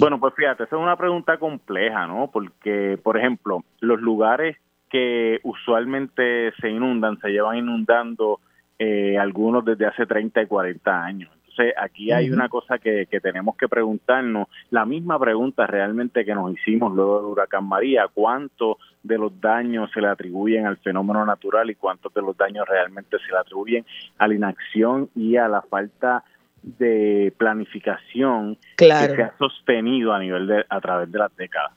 [0.00, 2.30] Bueno, pues fíjate, esa es una pregunta compleja, ¿no?
[2.30, 4.58] Porque, por ejemplo, los lugares
[4.90, 8.40] que usualmente se inundan, se llevan inundando
[8.78, 11.30] eh, algunos desde hace 30 y 40 años.
[11.34, 16.34] Entonces, aquí hay una cosa que, que tenemos que preguntarnos, la misma pregunta realmente que
[16.34, 21.24] nos hicimos luego del huracán María, ¿cuánto de los daños se le atribuyen al fenómeno
[21.24, 23.84] natural y cuántos de los daños realmente se le atribuyen
[24.18, 26.24] a la inacción y a la falta
[26.62, 31.72] de planificación que se ha sostenido a nivel de a través de las décadas.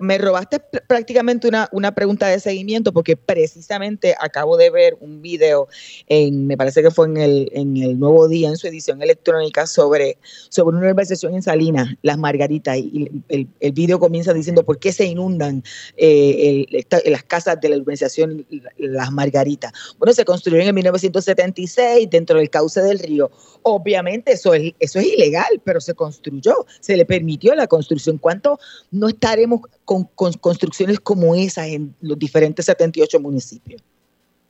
[0.00, 5.68] Me, robaste prácticamente una, una, pregunta de seguimiento porque precisamente acabo de ver un video,
[6.06, 9.66] en, me parece que fue en el, en el Nuevo Día, en su edición electrónica,
[9.66, 10.18] sobre,
[10.50, 15.06] sobre una organización en Salinas, Las Margaritas, y el, video comienza diciendo por qué se
[15.06, 15.64] inundan
[15.96, 16.66] eh,
[17.06, 19.72] las casas de la organización Las Margaritas.
[19.98, 23.30] Bueno, se construyeron en 1976 dentro del cauce del río.
[23.62, 28.18] Obviamente eso es, eso es ilegal, pero se construyó, se le permitió la construcción.
[28.18, 28.58] ¿Cuánto
[28.90, 30.04] no estaremos con,
[30.40, 33.80] construcciones como esas en los diferentes 78 municipios.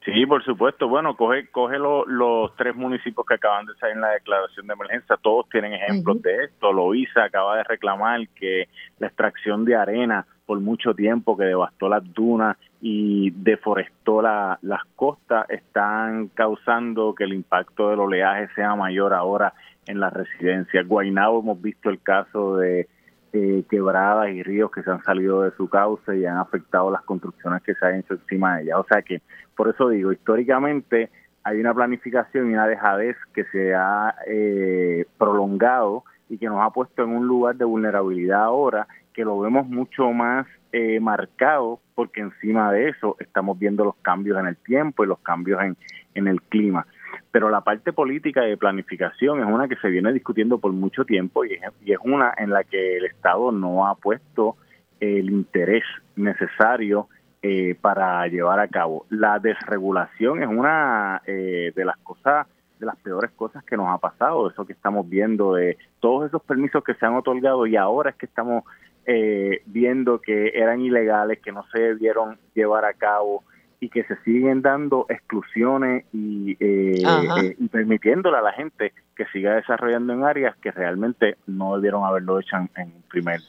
[0.04, 0.88] Sí, por supuesto.
[0.88, 5.16] Bueno, coge, coge los tres municipios que acaban de salir en la declaración de emergencia.
[5.22, 6.72] Todos tienen ejemplos de esto.
[6.72, 12.02] Loíza acaba de reclamar que la extracción de arena por mucho tiempo que devastó las
[12.12, 19.52] dunas y deforestó las costas están causando que el impacto del oleaje sea mayor ahora
[19.86, 20.88] en las residencias.
[20.88, 22.88] Guaynabo hemos visto el caso de
[23.32, 27.02] eh, quebradas y ríos que se han salido de su cauce y han afectado las
[27.02, 28.78] construcciones que se han hecho encima de ella.
[28.78, 29.22] O sea que,
[29.56, 31.10] por eso digo, históricamente
[31.44, 36.70] hay una planificación y una dejadez que se ha eh, prolongado y que nos ha
[36.70, 42.20] puesto en un lugar de vulnerabilidad ahora que lo vemos mucho más eh, marcado porque
[42.20, 45.76] encima de eso estamos viendo los cambios en el tiempo y los cambios en,
[46.14, 46.86] en el clima.
[47.30, 51.44] Pero la parte política de planificación es una que se viene discutiendo por mucho tiempo
[51.44, 54.56] y es, y es una en la que el Estado no ha puesto
[55.00, 55.84] el interés
[56.16, 57.08] necesario
[57.42, 59.04] eh, para llevar a cabo.
[59.10, 62.46] La desregulación es una eh, de las cosas,
[62.78, 66.40] de las peores cosas que nos ha pasado, eso que estamos viendo de todos esos
[66.42, 68.62] permisos que se han otorgado y ahora es que estamos
[69.06, 73.42] eh, viendo que eran ilegales, que no se debieron llevar a cabo
[73.82, 80.12] y que se siguen dando exclusiones y, y permitiéndole a la gente que siga desarrollando
[80.12, 83.40] en áreas que realmente no debieron haberlo hecho en, en primer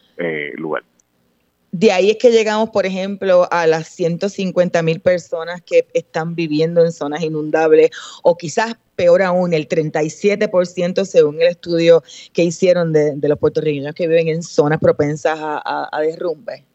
[0.57, 0.83] lugar.
[1.71, 6.83] De ahí es que llegamos, por ejemplo, a las 150 mil personas que están viviendo
[6.83, 7.91] en zonas inundables
[8.23, 14.07] o quizás peor aún, el 37% según el estudio que hicieron de, los puertorriqueños que
[14.07, 16.65] viven en zonas propensas a, derrumbe.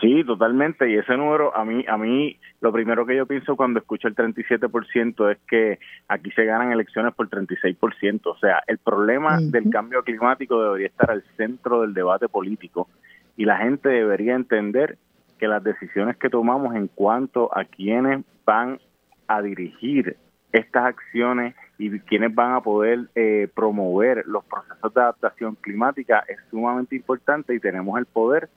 [0.00, 0.90] Sí, totalmente.
[0.90, 4.14] Y ese número, a mí, a mí, lo primero que yo pienso cuando escucho el
[4.14, 8.20] 37% es que aquí se ganan elecciones por 36%.
[8.24, 12.88] O sea, el problema del cambio climático debería estar al centro del debate político
[13.36, 14.96] y la gente debería entender
[15.38, 18.78] que las decisiones que tomamos en cuanto a quienes van
[19.26, 20.16] a dirigir
[20.52, 26.38] estas acciones y quienes van a poder eh, promover los procesos de adaptación climática es
[26.50, 28.48] sumamente importante y tenemos el poder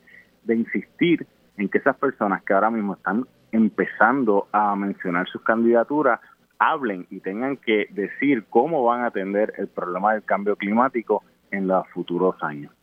[0.44, 1.26] de insistir
[1.58, 6.20] en que esas personas que ahora mismo están empezando a mencionar sus candidaturas
[6.60, 11.68] hablen y tengan que decir cómo van a atender el problema del cambio climático en
[11.68, 12.74] los futuros años.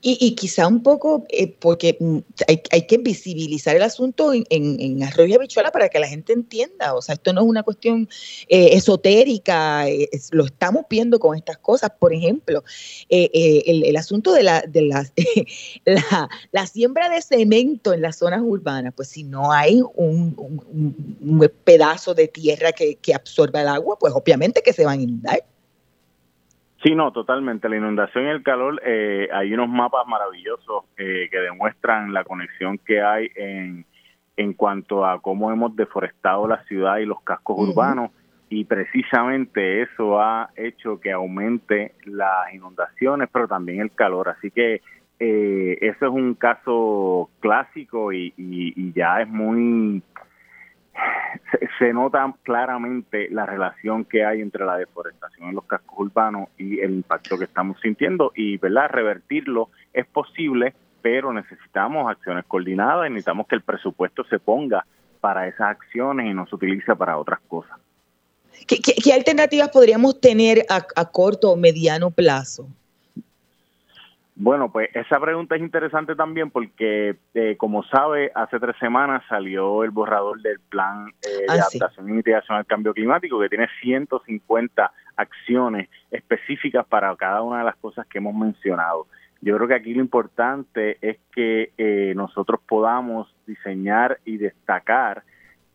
[0.00, 5.32] Y, quizá un poco, eh, porque mm, hay, que visibilizar el asunto en, en, Arroyo
[5.32, 6.94] y Habichuela para que la gente entienda.
[6.94, 8.08] O sea, esto no es una cuestión
[8.48, 11.90] eh, esotérica, eh, lo estamos viendo con estas cosas.
[11.98, 12.62] Por ejemplo,
[13.08, 14.82] el, asunto de, la, de
[15.84, 21.52] la, la, siembra de cemento en las zonas urbanas, pues si no hay un, un
[21.64, 25.53] pedazo de tierra que, que absorba el agua, pues obviamente que se van a inundar.
[26.84, 27.70] Sí, no, totalmente.
[27.70, 32.76] La inundación y el calor, eh, hay unos mapas maravillosos eh, que demuestran la conexión
[32.76, 33.86] que hay en,
[34.36, 38.10] en cuanto a cómo hemos deforestado la ciudad y los cascos urbanos
[38.50, 44.28] y precisamente eso ha hecho que aumente las inundaciones, pero también el calor.
[44.28, 44.82] Así que
[45.18, 50.02] eh, eso es un caso clásico y, y ya es muy
[51.78, 56.80] se, nota claramente la relación que hay entre la deforestación en los cascos urbanos y
[56.80, 63.10] el impacto que estamos sintiendo y verdad revertirlo es posible pero necesitamos acciones coordinadas y
[63.10, 64.86] necesitamos que el presupuesto se ponga
[65.20, 67.78] para esas acciones y no se utilice para otras cosas.
[68.66, 72.68] ¿Qué, alternativas podríamos tener a corto o mediano plazo?
[74.36, 79.84] Bueno, pues esa pregunta es interesante también porque, eh, como sabe, hace tres semanas salió
[79.84, 83.68] el borrador del plan eh, de ah, adaptación y mitigación al cambio climático que tiene
[83.80, 89.06] 150 acciones específicas para cada una de las cosas que hemos mencionado.
[89.40, 95.22] Yo creo que aquí lo importante es que eh, nosotros podamos diseñar y destacar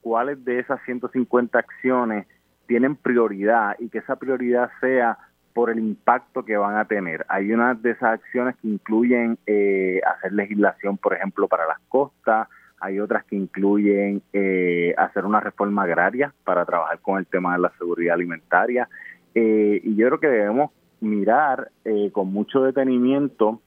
[0.01, 2.27] cuáles de esas 150 acciones
[2.67, 5.17] tienen prioridad y que esa prioridad sea
[5.53, 7.25] por el impacto que van a tener.
[7.29, 12.47] Hay unas de esas acciones que incluyen eh, hacer legislación, por ejemplo, para las costas,
[12.79, 17.61] hay otras que incluyen eh, hacer una reforma agraria para trabajar con el tema de
[17.61, 18.87] la seguridad alimentaria.
[19.35, 21.71] Eh, y yo creo que debemos mirar
[22.11, 23.61] con mucho detenimiento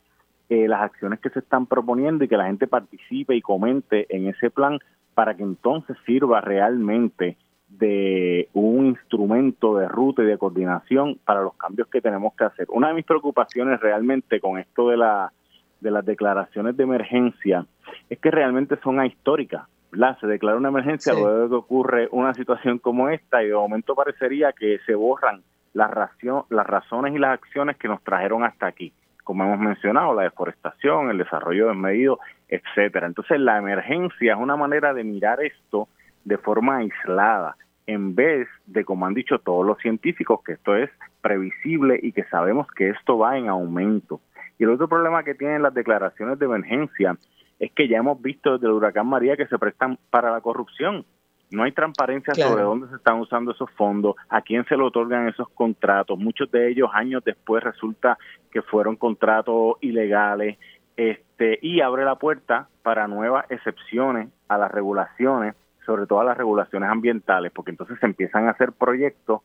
[0.50, 4.50] las acciones que se están proponiendo y que la gente participe y comente en ese
[4.50, 4.78] plan
[5.14, 7.38] para que entonces sirva realmente
[7.78, 12.66] de un instrumento de ruta y de coordinación para los cambios que tenemos que hacer.
[12.70, 15.32] Una de mis preocupaciones realmente con esto de, la,
[15.80, 17.66] de las declaraciones de emergencia
[18.08, 19.66] es que realmente son ahistóricas.
[19.90, 20.18] ¿verdad?
[20.20, 23.94] Se declara una emergencia luego de que ocurre una situación como esta y de momento
[23.94, 25.42] parecería que se borran
[25.74, 28.92] las, ración, las razones y las acciones que nos trajeron hasta aquí,
[29.24, 33.06] como hemos mencionado, la deforestación, el desarrollo desmedido, etcétera.
[33.06, 35.88] Entonces la emergencia es una manera de mirar esto
[36.24, 37.56] de forma aislada,
[37.86, 42.24] en vez de, como han dicho todos los científicos, que esto es previsible y que
[42.24, 44.20] sabemos que esto va en aumento.
[44.58, 47.16] Y el otro problema que tienen las declaraciones de emergencia
[47.58, 51.04] es que ya hemos visto desde el huracán María que se prestan para la corrupción.
[51.50, 55.28] No hay transparencia sobre dónde se están usando esos fondos, a quién se le otorgan
[55.28, 56.18] esos contratos.
[56.18, 58.16] Muchos de ellos años después resulta
[58.50, 60.58] que fueron contratos ilegales
[60.96, 65.54] este, y abre la puerta para nuevas excepciones a las regulaciones,
[65.84, 69.40] sobre todo a las regulaciones ambientales, porque entonces se empiezan a hacer proyectos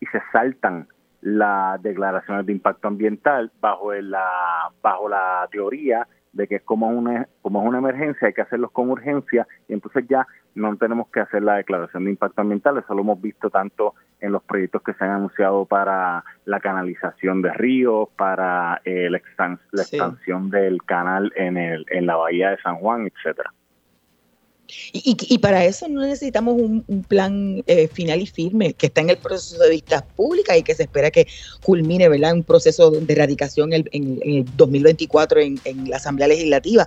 [0.00, 0.88] y se saltan
[1.20, 7.26] las declaraciones de impacto ambiental bajo la bajo la teoría de que es como una
[7.42, 11.20] como es una emergencia hay que hacerlos con urgencia y entonces ya no tenemos que
[11.20, 12.78] hacer la declaración de impacto ambiental.
[12.78, 17.42] Eso lo hemos visto tanto en los proyectos que se han anunciado para la canalización
[17.42, 22.76] de ríos para eh, la, expansión del canal en el en la bahía de San
[22.76, 23.52] Juan etcétera
[24.92, 29.16] y, para eso no necesitamos un, plan eh, final y firme que está en el
[29.16, 31.26] proceso de vistas públicas y que se espera que
[31.62, 32.34] culmine ¿verdad?
[32.34, 35.58] un proceso de erradicación en, el 2024 en,
[35.88, 36.86] la Asamblea Legislativa.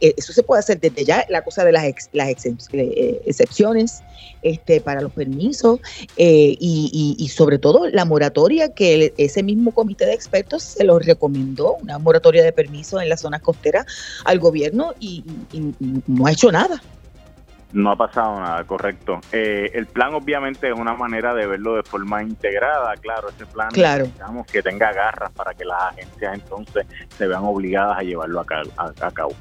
[0.00, 4.02] Eh, eso se puede hacer desde ya, la cosa de las, las eh, excepciones
[4.42, 5.80] este, para los permisos
[6.16, 11.76] y, y, sobre todo la moratoria que ese mismo comité de expertos se lo recomendó,
[11.80, 13.86] una moratoria de permisos en las zonas costeras
[14.24, 15.24] al gobierno y
[16.06, 16.82] no ha hecho nada.
[17.72, 19.20] No ha pasado nada, correcto.
[19.32, 23.70] Eh, el plan obviamente es una manera de verlo de forma integrada, claro, ese plan
[23.70, 24.04] claro.
[24.04, 29.10] necesitamos que tenga garras para que las agencias entonces se vean obligadas a llevarlo a,
[29.12, 29.32] cabo.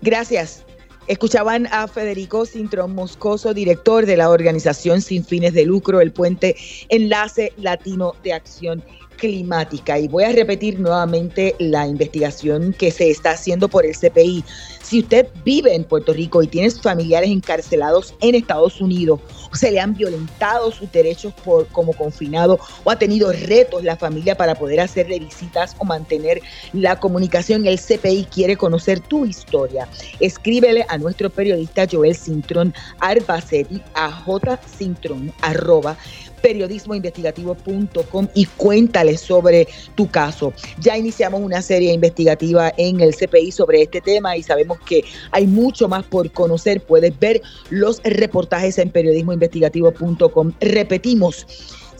[0.00, 0.64] Gracias.
[1.08, 6.54] Escuchaban a Federico Cintrón Moscoso, director de la organización sin fines de lucro, el Puente
[6.88, 8.84] Enlace Latino de Acción
[9.16, 9.98] climática.
[9.98, 14.44] Y voy a repetir nuevamente la investigación que se está haciendo por el CPI.
[14.82, 19.20] Si usted vive en Puerto Rico y tiene familiares encarcelados en Estados Unidos,
[19.52, 24.36] se le han violentado sus derechos por, como confinado, o ha tenido retos la familia
[24.36, 26.40] para poder hacerle visitas o mantener
[26.72, 29.88] la comunicación, el CPI quiere conocer tu historia.
[30.20, 35.96] Escríbele a nuestro periodista Joel Cintrón Arbacetti a jcintrón arroba
[36.42, 40.52] periodismoinvestigativo.com y cuéntale sobre tu caso.
[40.80, 45.46] Ya iniciamos una serie investigativa en el CPI sobre este tema y sabemos que hay
[45.46, 46.82] mucho más por conocer.
[46.82, 47.40] Puedes ver
[47.70, 50.52] los reportajes en periodismoinvestigativo.com.
[50.60, 51.46] Repetimos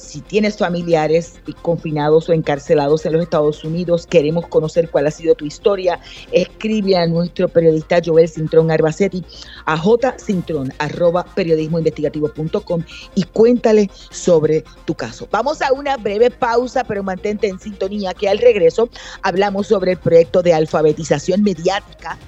[0.03, 5.35] si tienes familiares confinados o encarcelados en los Estados Unidos, queremos conocer cuál ha sido
[5.35, 6.01] tu historia.
[6.33, 9.25] Escribe a nuestro periodista Joel Cintrón Arbacetti
[9.67, 12.83] a jcintrón arroba periodismoinvestigativo.com
[13.15, 15.29] y cuéntale sobre tu caso.
[15.31, 18.89] Vamos a una breve pausa, pero mantente en sintonía que al regreso
[19.23, 22.19] hablamos sobre el proyecto de alfabetización mediática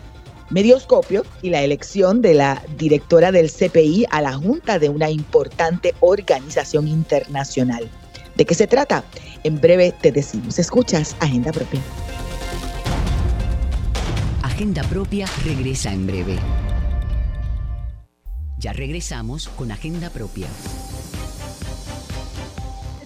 [0.50, 5.94] Medioscopio y la elección de la directora del CPI a la junta de una importante
[6.00, 7.88] organización internacional.
[8.34, 9.04] ¿De qué se trata?
[9.44, 10.58] En breve te decimos.
[10.58, 11.80] Escuchas Agenda Propia.
[14.42, 16.36] Agenda Propia regresa en breve.
[18.58, 20.46] Ya regresamos con Agenda Propia.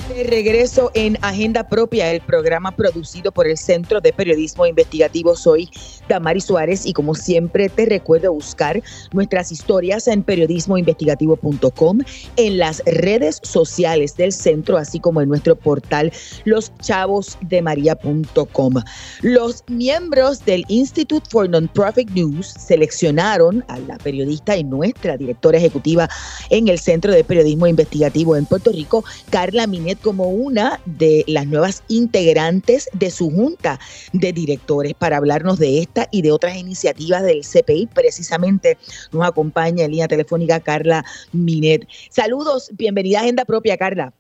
[0.09, 5.36] De regreso en Agenda Propia, el programa producido por el Centro de Periodismo Investigativo.
[5.36, 5.68] Soy
[6.09, 8.82] Damari Suárez y como siempre te recuerdo buscar
[9.12, 11.98] nuestras historias en periodismoinvestigativo.com,
[12.36, 16.11] en las redes sociales del centro, así como en nuestro portal
[16.46, 18.74] loschavosdemaria.com.
[19.20, 26.09] Los miembros del Institute for Nonprofit News seleccionaron a la periodista y nuestra directora ejecutiva
[26.48, 31.46] en el Centro de Periodismo Investigativo en Puerto Rico, Carla Minet como una de las
[31.46, 33.78] nuevas integrantes de su junta
[34.12, 37.88] de directores para hablarnos de esta y de otras iniciativas del CPI.
[37.94, 38.78] Precisamente
[39.12, 41.86] nos acompaña en línea telefónica Carla Minet.
[42.11, 44.12] Saludos, bienvenida a Agenda Propia, Carla.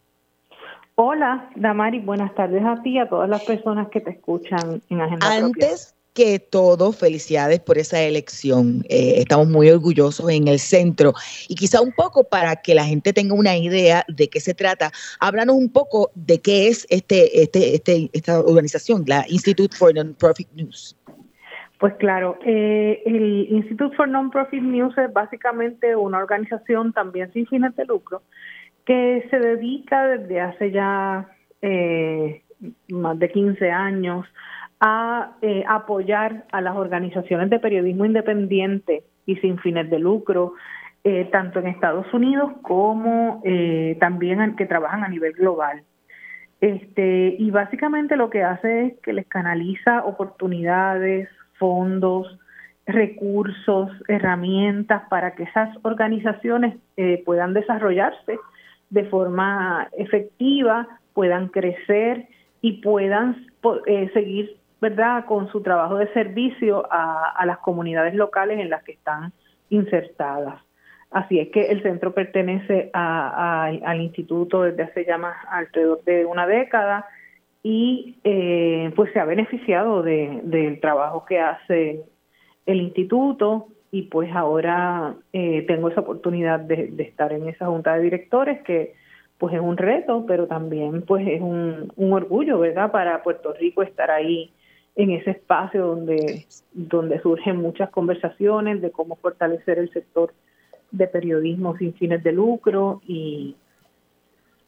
[0.94, 5.00] Hola, Damari, buenas tardes a ti y a todas las personas que te escuchan en
[5.00, 5.46] Agenda Propia.
[5.46, 8.82] Antes que todo, felicidades por esa elección.
[8.88, 11.12] Eh, estamos muy orgullosos en el centro.
[11.48, 14.90] Y quizá un poco para que la gente tenga una idea de qué se trata,
[15.20, 20.48] háblanos un poco de qué es este, este, este, esta organización, la Institute for Non-Profit
[20.56, 20.96] News.
[21.78, 27.76] Pues claro, eh, el Institute for Non-Profit News es básicamente una organización también sin fines
[27.76, 28.22] de lucro
[28.84, 31.28] que se dedica desde hace ya
[31.62, 32.42] eh,
[32.88, 34.26] más de 15 años
[34.80, 40.54] a eh, apoyar a las organizaciones de periodismo independiente y sin fines de lucro,
[41.04, 45.82] eh, tanto en Estados Unidos como eh, también que trabajan a nivel global.
[46.60, 52.38] Este, y básicamente lo que hace es que les canaliza oportunidades, fondos,
[52.86, 56.76] recursos, herramientas para que esas organizaciones
[57.26, 58.38] puedan desarrollarse
[58.88, 62.28] de forma efectiva, puedan crecer
[62.62, 63.46] y puedan
[64.14, 69.32] seguir ¿verdad?, con su trabajo de servicio a, las comunidades locales en las que están
[69.70, 70.62] insertadas.
[71.10, 76.46] Así es que el centro pertenece al instituto desde hace ya más alrededor de una
[76.46, 77.06] década
[77.62, 82.04] y eh, pues se ha beneficiado del trabajo que hace
[82.66, 88.02] el instituto y pues ahora eh, tengo esa oportunidad de, estar en esa junta de
[88.02, 88.94] directores que
[89.38, 92.90] pues es un reto, pero también pues es un, un orgullo, ¿verdad?
[92.90, 94.52] Para Puerto Rico estar ahí
[94.98, 100.34] en ese espacio donde, donde surgen muchas conversaciones de cómo fortalecer el sector
[100.90, 103.54] de periodismo sin fines de lucro y,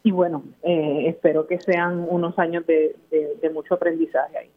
[0.05, 4.51] y bueno, eh, espero que sean unos años de, de, mucho aprendizaje ahí.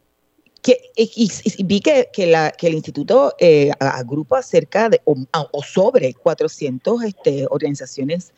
[0.62, 5.16] Que, y, vi que, que, la, que el instituto eh, agrupa cerca de o,
[5.64, 8.32] sobre 400 este, organizaciones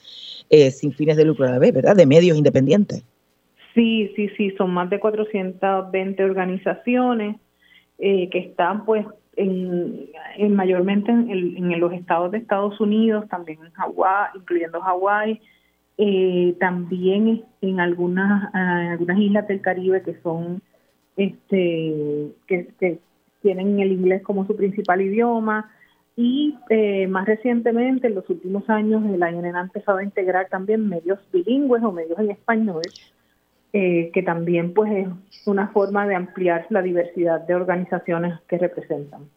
[0.49, 1.97] eh, sin fines de lucro a la vez, ¿verdad?
[1.97, 3.05] De medios independientes.
[3.76, 7.36] Sí, sí, sí, son más de 420 organizaciones
[7.98, 9.06] que están pues
[9.36, 15.40] en, mayormente en, en, los estados de Estados Unidos, también en Hawái, incluyendo Hawái,
[15.98, 20.60] eh, también en algunas algunas islas del Caribe que son
[21.16, 22.98] este que,
[23.40, 25.70] tienen el inglés como su principal idioma
[26.16, 30.88] y eh, más recientemente en los últimos años el INN ha empezado a integrar también
[30.88, 32.82] medios bilingües o medios en español
[33.78, 39.28] eh, que también pues es una forma de ampliar la diversidad de organizaciones que representan.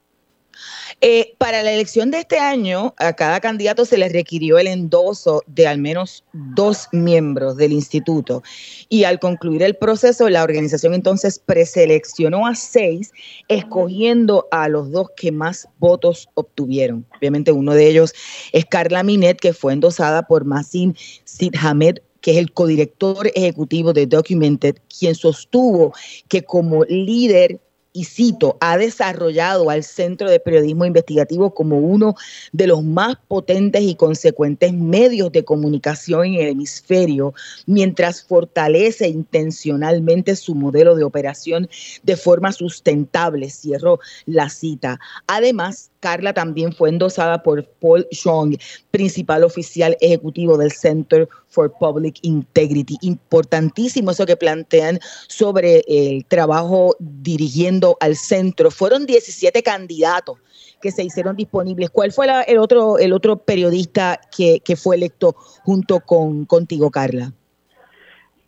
[1.01, 5.43] Eh, para la elección de este año, a cada candidato se le requirió el endoso
[5.45, 8.41] de al menos dos miembros del instituto.
[8.87, 13.11] Y al concluir el proceso, la organización entonces preseleccionó a seis,
[13.49, 17.05] escogiendo a los dos que más votos obtuvieron.
[17.17, 18.13] Obviamente uno de ellos
[18.53, 24.07] es Carla Minet, que fue endosada por Masin Sidhamed que es el codirector ejecutivo de
[24.07, 25.93] Documented, quien sostuvo
[26.27, 27.59] que como líder
[27.91, 32.15] y cito, ha desarrollado al Centro de Periodismo Investigativo como uno
[32.51, 37.33] de los más potentes y consecuentes medios de comunicación en el hemisferio,
[37.65, 41.67] mientras fortalece intencionalmente su modelo de operación
[42.03, 43.49] de forma sustentable.
[43.49, 44.99] Cierro la cita.
[45.25, 48.55] Además, Carla también fue endosada por Paul Chong,
[48.91, 52.97] principal oficial ejecutivo del Center for Public Integrity.
[53.01, 58.71] Importantísimo eso que plantean sobre el trabajo dirigiendo al centro.
[58.71, 60.37] Fueron 17 candidatos
[60.81, 61.89] que se hicieron disponibles.
[61.89, 65.33] ¿Cuál fue el, otro, el otro periodista que, fue electo
[65.63, 67.33] junto con contigo, Carla?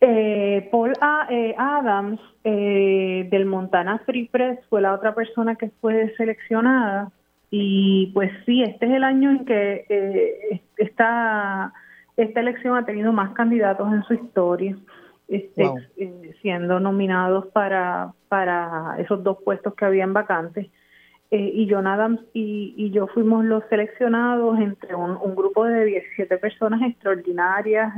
[0.00, 0.94] Eh, Paul
[1.30, 7.12] eh, Adams eh, del Montana Free Press fue la otra persona que fue seleccionada
[7.54, 11.70] y pues sí, este es el año en que eh, esta,
[12.16, 14.76] esta elección ha tenido más candidatos en su historia,
[15.28, 15.64] este,
[15.96, 20.68] eh, siendo nominados para, para esos dos puestos que habían vacantes.
[21.30, 25.86] Eh, y John Adams y, y, yo fuimos los seleccionados entre un, un grupo de
[25.86, 27.94] 17 personas extraordinarias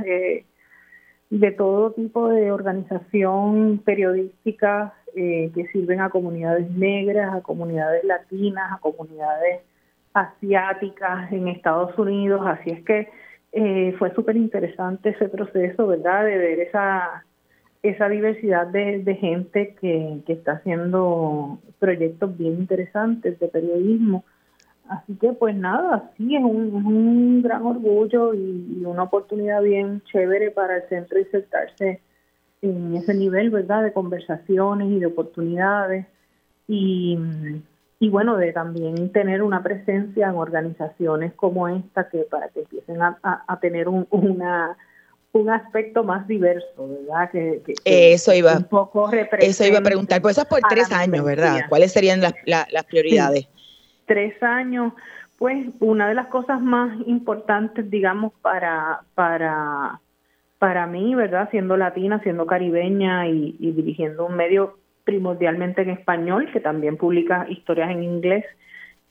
[1.29, 8.71] de todo tipo de organización periodística, eh, que sirven a comunidades negras, a comunidades latinas,
[8.73, 9.61] a comunidades
[10.13, 12.41] asiáticas en Estados Unidos.
[12.45, 13.09] Así es que
[13.57, 16.25] eh, fue súper interesante ese proceso, ¿verdad?
[16.25, 17.23] De ver esa,
[17.81, 24.25] esa diversidad de, gente que, que está haciendo proyectos bien interesantes de periodismo.
[24.89, 30.75] Así que pues nada, sí, es un, gran orgullo y, una oportunidad bien chévere para
[30.75, 32.01] el centro insertarse
[32.61, 36.07] en ese nivel, ¿verdad?, de conversaciones y de oportunidades
[36.67, 37.17] y,
[38.05, 43.01] y bueno, de también tener una presencia en organizaciones como esta que para que empiecen
[43.01, 44.77] a, a, tener un, una
[45.31, 47.31] un aspecto más diverso, ¿verdad?
[47.31, 51.25] Que, eso iba, un poco eso iba a preguntar, pues eso es por tres años,
[51.25, 51.61] ¿verdad?
[51.67, 53.47] ¿Cuáles serían las, las, prioridades?
[54.05, 54.93] Tres años,
[55.39, 59.99] pues una de las cosas más importantes, digamos, para para
[60.59, 61.49] para mí, ¿verdad?
[61.49, 67.91] Siendo latina, siendo caribeña y, dirigiendo un medio primordialmente en español, que también publica historias
[67.91, 68.43] en inglés,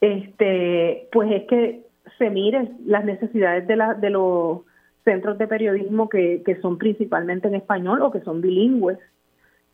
[0.01, 1.85] este, pues es que
[2.17, 4.61] se miren las necesidades de, la, de los
[5.03, 8.99] centros de periodismo que, que son principalmente en español o que son bilingües,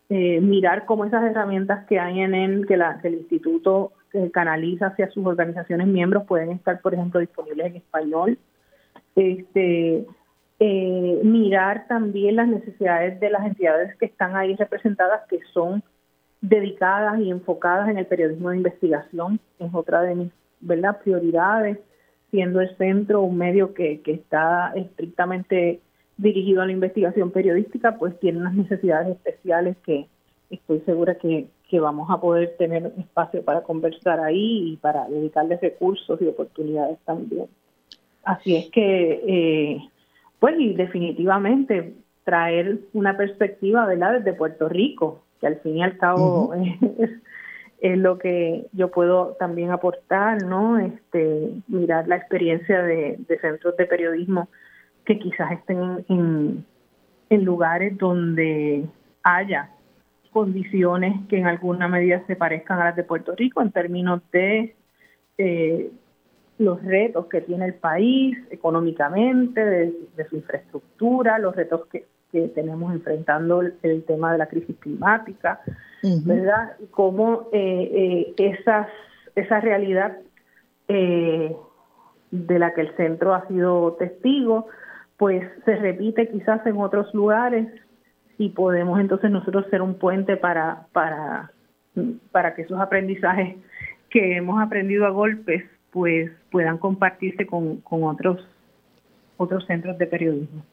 [0.09, 4.29] eh, mirar cómo esas herramientas que hay en él, que, la, que el instituto eh,
[4.31, 8.37] canaliza hacia sus organizaciones miembros, pueden estar, por ejemplo, disponibles en español.
[9.15, 10.05] Este,
[10.59, 15.81] eh, mirar también las necesidades de las entidades que están ahí representadas, que son
[16.41, 20.99] dedicadas y enfocadas en el periodismo de investigación, es otra de mis ¿verdad?
[21.01, 21.79] prioridades,
[22.31, 25.81] siendo el centro un medio que, que está estrictamente
[26.17, 30.07] dirigido a la investigación periodística, pues tiene unas necesidades especiales que
[30.49, 35.61] estoy segura que, que vamos a poder tener espacio para conversar ahí y para dedicarles
[35.61, 37.47] recursos y oportunidades también.
[38.23, 39.79] Así es que, eh,
[40.39, 45.97] pues, y definitivamente traer una perspectiva, ¿verdad?, desde Puerto Rico, que al fin y al
[45.97, 46.53] cabo
[47.81, 50.79] es, lo que yo puedo también aportar, ¿no?
[50.79, 54.47] Este, mirar la experiencia de, centros de periodismo
[55.03, 56.65] que quizás estén en,
[57.29, 58.85] en lugares donde
[59.23, 59.71] haya
[60.31, 64.75] condiciones que en alguna medida se parezcan a las de Puerto Rico en términos de
[65.37, 65.91] eh,
[66.57, 69.93] los retos que tiene el país económicamente, de,
[70.29, 72.05] su infraestructura, los retos que,
[72.55, 75.61] tenemos enfrentando el, tema de la crisis climática,
[76.25, 76.75] ¿verdad?
[76.79, 78.87] Y cómo eh, eh, esas,
[79.35, 80.17] esa realidad
[80.87, 84.67] de la que el centro ha sido testigo,
[85.17, 87.67] pues se repite quizás en otros lugares
[88.37, 91.51] y podemos entonces nosotros ser un puente para, para,
[92.31, 93.57] para que esos aprendizajes
[94.09, 98.45] que hemos aprendido a golpes pues puedan compartirse con, otros,
[99.37, 100.63] otros centros de periodismo.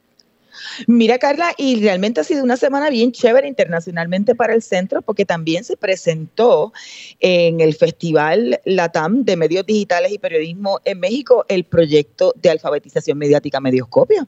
[0.87, 5.25] Mira, Carla, y realmente ha sido una semana bien chévere internacionalmente para el centro, porque
[5.25, 6.73] también se presentó
[7.21, 13.19] en el Festival LATAM de Medios Digitales y Periodismo en México el proyecto de alfabetización
[13.19, 14.27] mediática Medioscopia.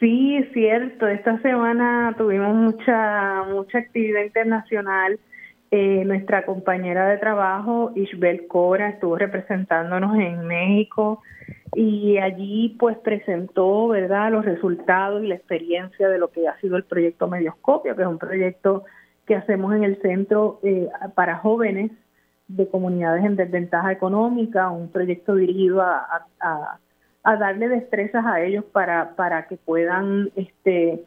[0.00, 1.06] Sí, cierto.
[1.06, 5.20] Esta semana tuvimos mucha mucha actividad internacional.
[5.70, 11.22] Eh, nuestra compañera de trabajo, Isabel Cora, estuvo representándonos en México
[11.74, 16.76] y allí pues presentó, ¿verdad?, los resultados y la experiencia de lo que ha sido
[16.76, 18.84] el proyecto Medioscopio, que es un proyecto
[19.26, 21.90] que hacemos en el centro eh, para jóvenes
[22.48, 26.78] de comunidades en desventaja económica, un proyecto dirigido a
[27.24, 31.04] a darle destrezas a ellos para, para que puedan este,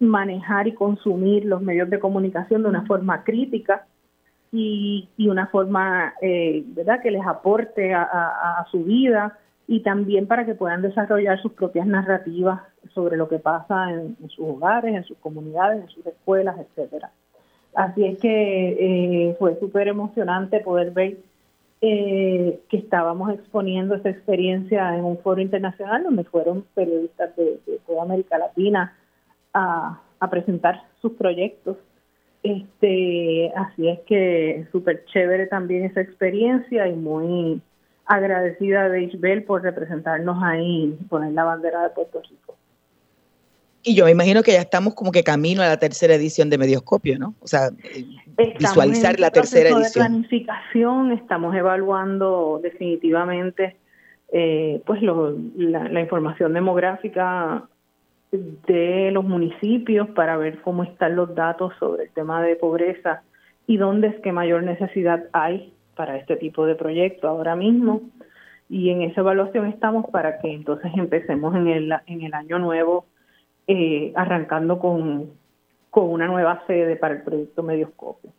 [0.00, 3.86] manejar y consumir los medios de comunicación de una forma crítica
[4.50, 9.38] y, y una forma eh, verdad que les aporte a, su vida
[9.70, 12.62] y también para que puedan desarrollar sus propias narrativas
[12.94, 17.12] sobre lo que pasa en, sus hogares, en sus comunidades, en sus escuelas, etcétera.
[17.74, 21.18] Así es que eh, fue súper emocionante poder ver
[21.82, 28.02] eh, que estábamos exponiendo esa experiencia en un foro internacional donde fueron periodistas de, toda
[28.02, 28.96] América Latina
[29.52, 30.00] a,
[30.30, 31.76] presentar sus proyectos.
[32.42, 37.60] Este, así es que súper chévere también esa experiencia y muy
[38.08, 42.56] agradecida de Isabel por representarnos ahí poner la bandera de Puerto Rico.
[43.82, 46.58] Y yo me imagino que ya estamos como que camino a la tercera edición de
[46.58, 47.34] Medioscopio, ¿no?
[47.40, 47.70] O sea,
[48.58, 49.82] visualizar la tercera edición.
[49.82, 53.76] De planificación, estamos evaluando definitivamente
[54.32, 57.68] eh, pues la, información demográfica
[58.30, 63.22] de los municipios para ver cómo están los datos sobre el tema de pobreza
[63.66, 68.02] y dónde es que mayor necesidad hay para este tipo de proyecto ahora mismo.
[68.70, 73.04] Y en esa evaluación estamos para que entonces empecemos en el, en el año nuevo
[73.66, 75.32] eh, arrancando con,
[75.90, 78.30] con una nueva sede para el proyecto Medioscopio.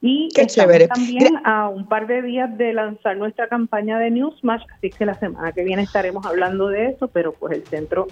[0.00, 0.86] Y Qué chévere.
[0.86, 5.14] también a un par de días de lanzar nuestra campaña de Newsmatch, así que la
[5.14, 8.06] semana que viene estaremos hablando de eso, pero pues el centro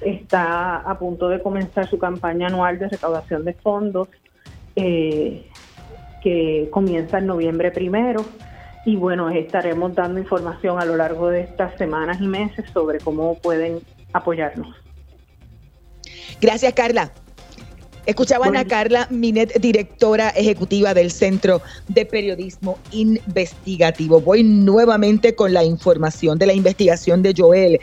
[0.00, 4.08] está a punto de comenzar su campaña anual de recaudación de fondos,
[4.76, 5.48] eh,
[6.22, 8.24] que comienza en noviembre primero.
[8.84, 13.34] Y bueno, estaremos dando información a lo largo de estas semanas y meses sobre cómo
[13.34, 13.80] pueden
[14.12, 14.74] apoyarnos.
[16.40, 17.10] Gracias, Carla.
[18.08, 24.18] Escuchaban a Carla Minet, directora ejecutiva del Centro de Periodismo Investigativo.
[24.18, 27.78] Voy nuevamente con la información de la investigación de Joel.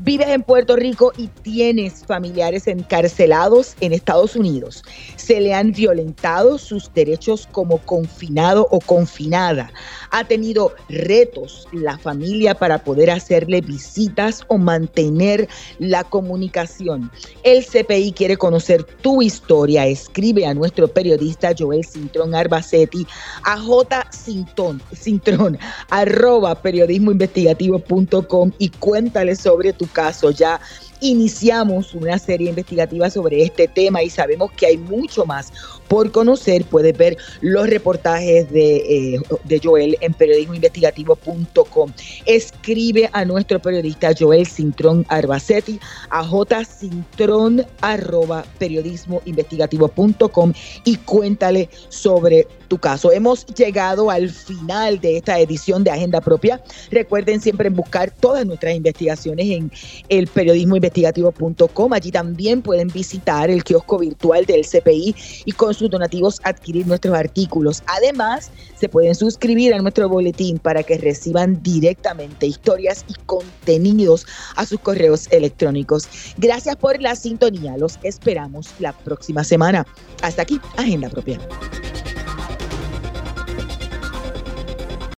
[0.00, 4.82] Vives en Puerto Rico y tienes familiares encarcelados en Estados Unidos.
[5.16, 9.72] Se le han violentado sus derechos como confinado o confinada.
[10.10, 17.10] Ha tenido retos la familia para poder hacerle visitas o mantener la comunicación.
[17.44, 23.06] El CPI quiere conocer tu historia escribe a nuestro periodista Joel Cintrón Arbacetti
[23.44, 24.06] a J.
[24.10, 25.58] Cintrón,
[25.90, 30.30] arroba periodismoinvestigativo.com y cuéntale sobre tu caso.
[30.30, 30.60] Ya
[31.00, 35.52] iniciamos una serie investigativa sobre este tema y sabemos que hay mucho más
[35.90, 36.64] por conocer.
[36.64, 41.92] Puedes ver los reportajes de, eh, Joel en periodismoinvestigativo.com.
[42.26, 45.80] Escribe a nuestro periodista Joel Cintrón Arbacetti
[46.10, 50.52] a jcintrón arroba periodismoinvestigativo.com
[50.84, 53.10] y cuéntale sobre tu caso.
[53.10, 56.62] Hemos llegado al final de esta edición de Agenda Propia.
[56.92, 59.72] Recuerden siempre buscar todas nuestras investigaciones en
[60.08, 61.92] el periodismoinvestigativo.com.
[61.92, 65.16] Allí también pueden visitar el kiosco virtual del CPI
[65.46, 67.82] y con sus donativos adquirir nuestros artículos.
[67.86, 74.26] Además, se pueden suscribir a nuestro boletín para que reciban directamente historias y contenidos
[74.56, 76.06] a sus correos electrónicos.
[76.36, 77.76] Gracias por la sintonía.
[77.78, 79.86] Los esperamos la próxima semana.
[80.22, 81.40] Hasta aquí, Agenda Propia.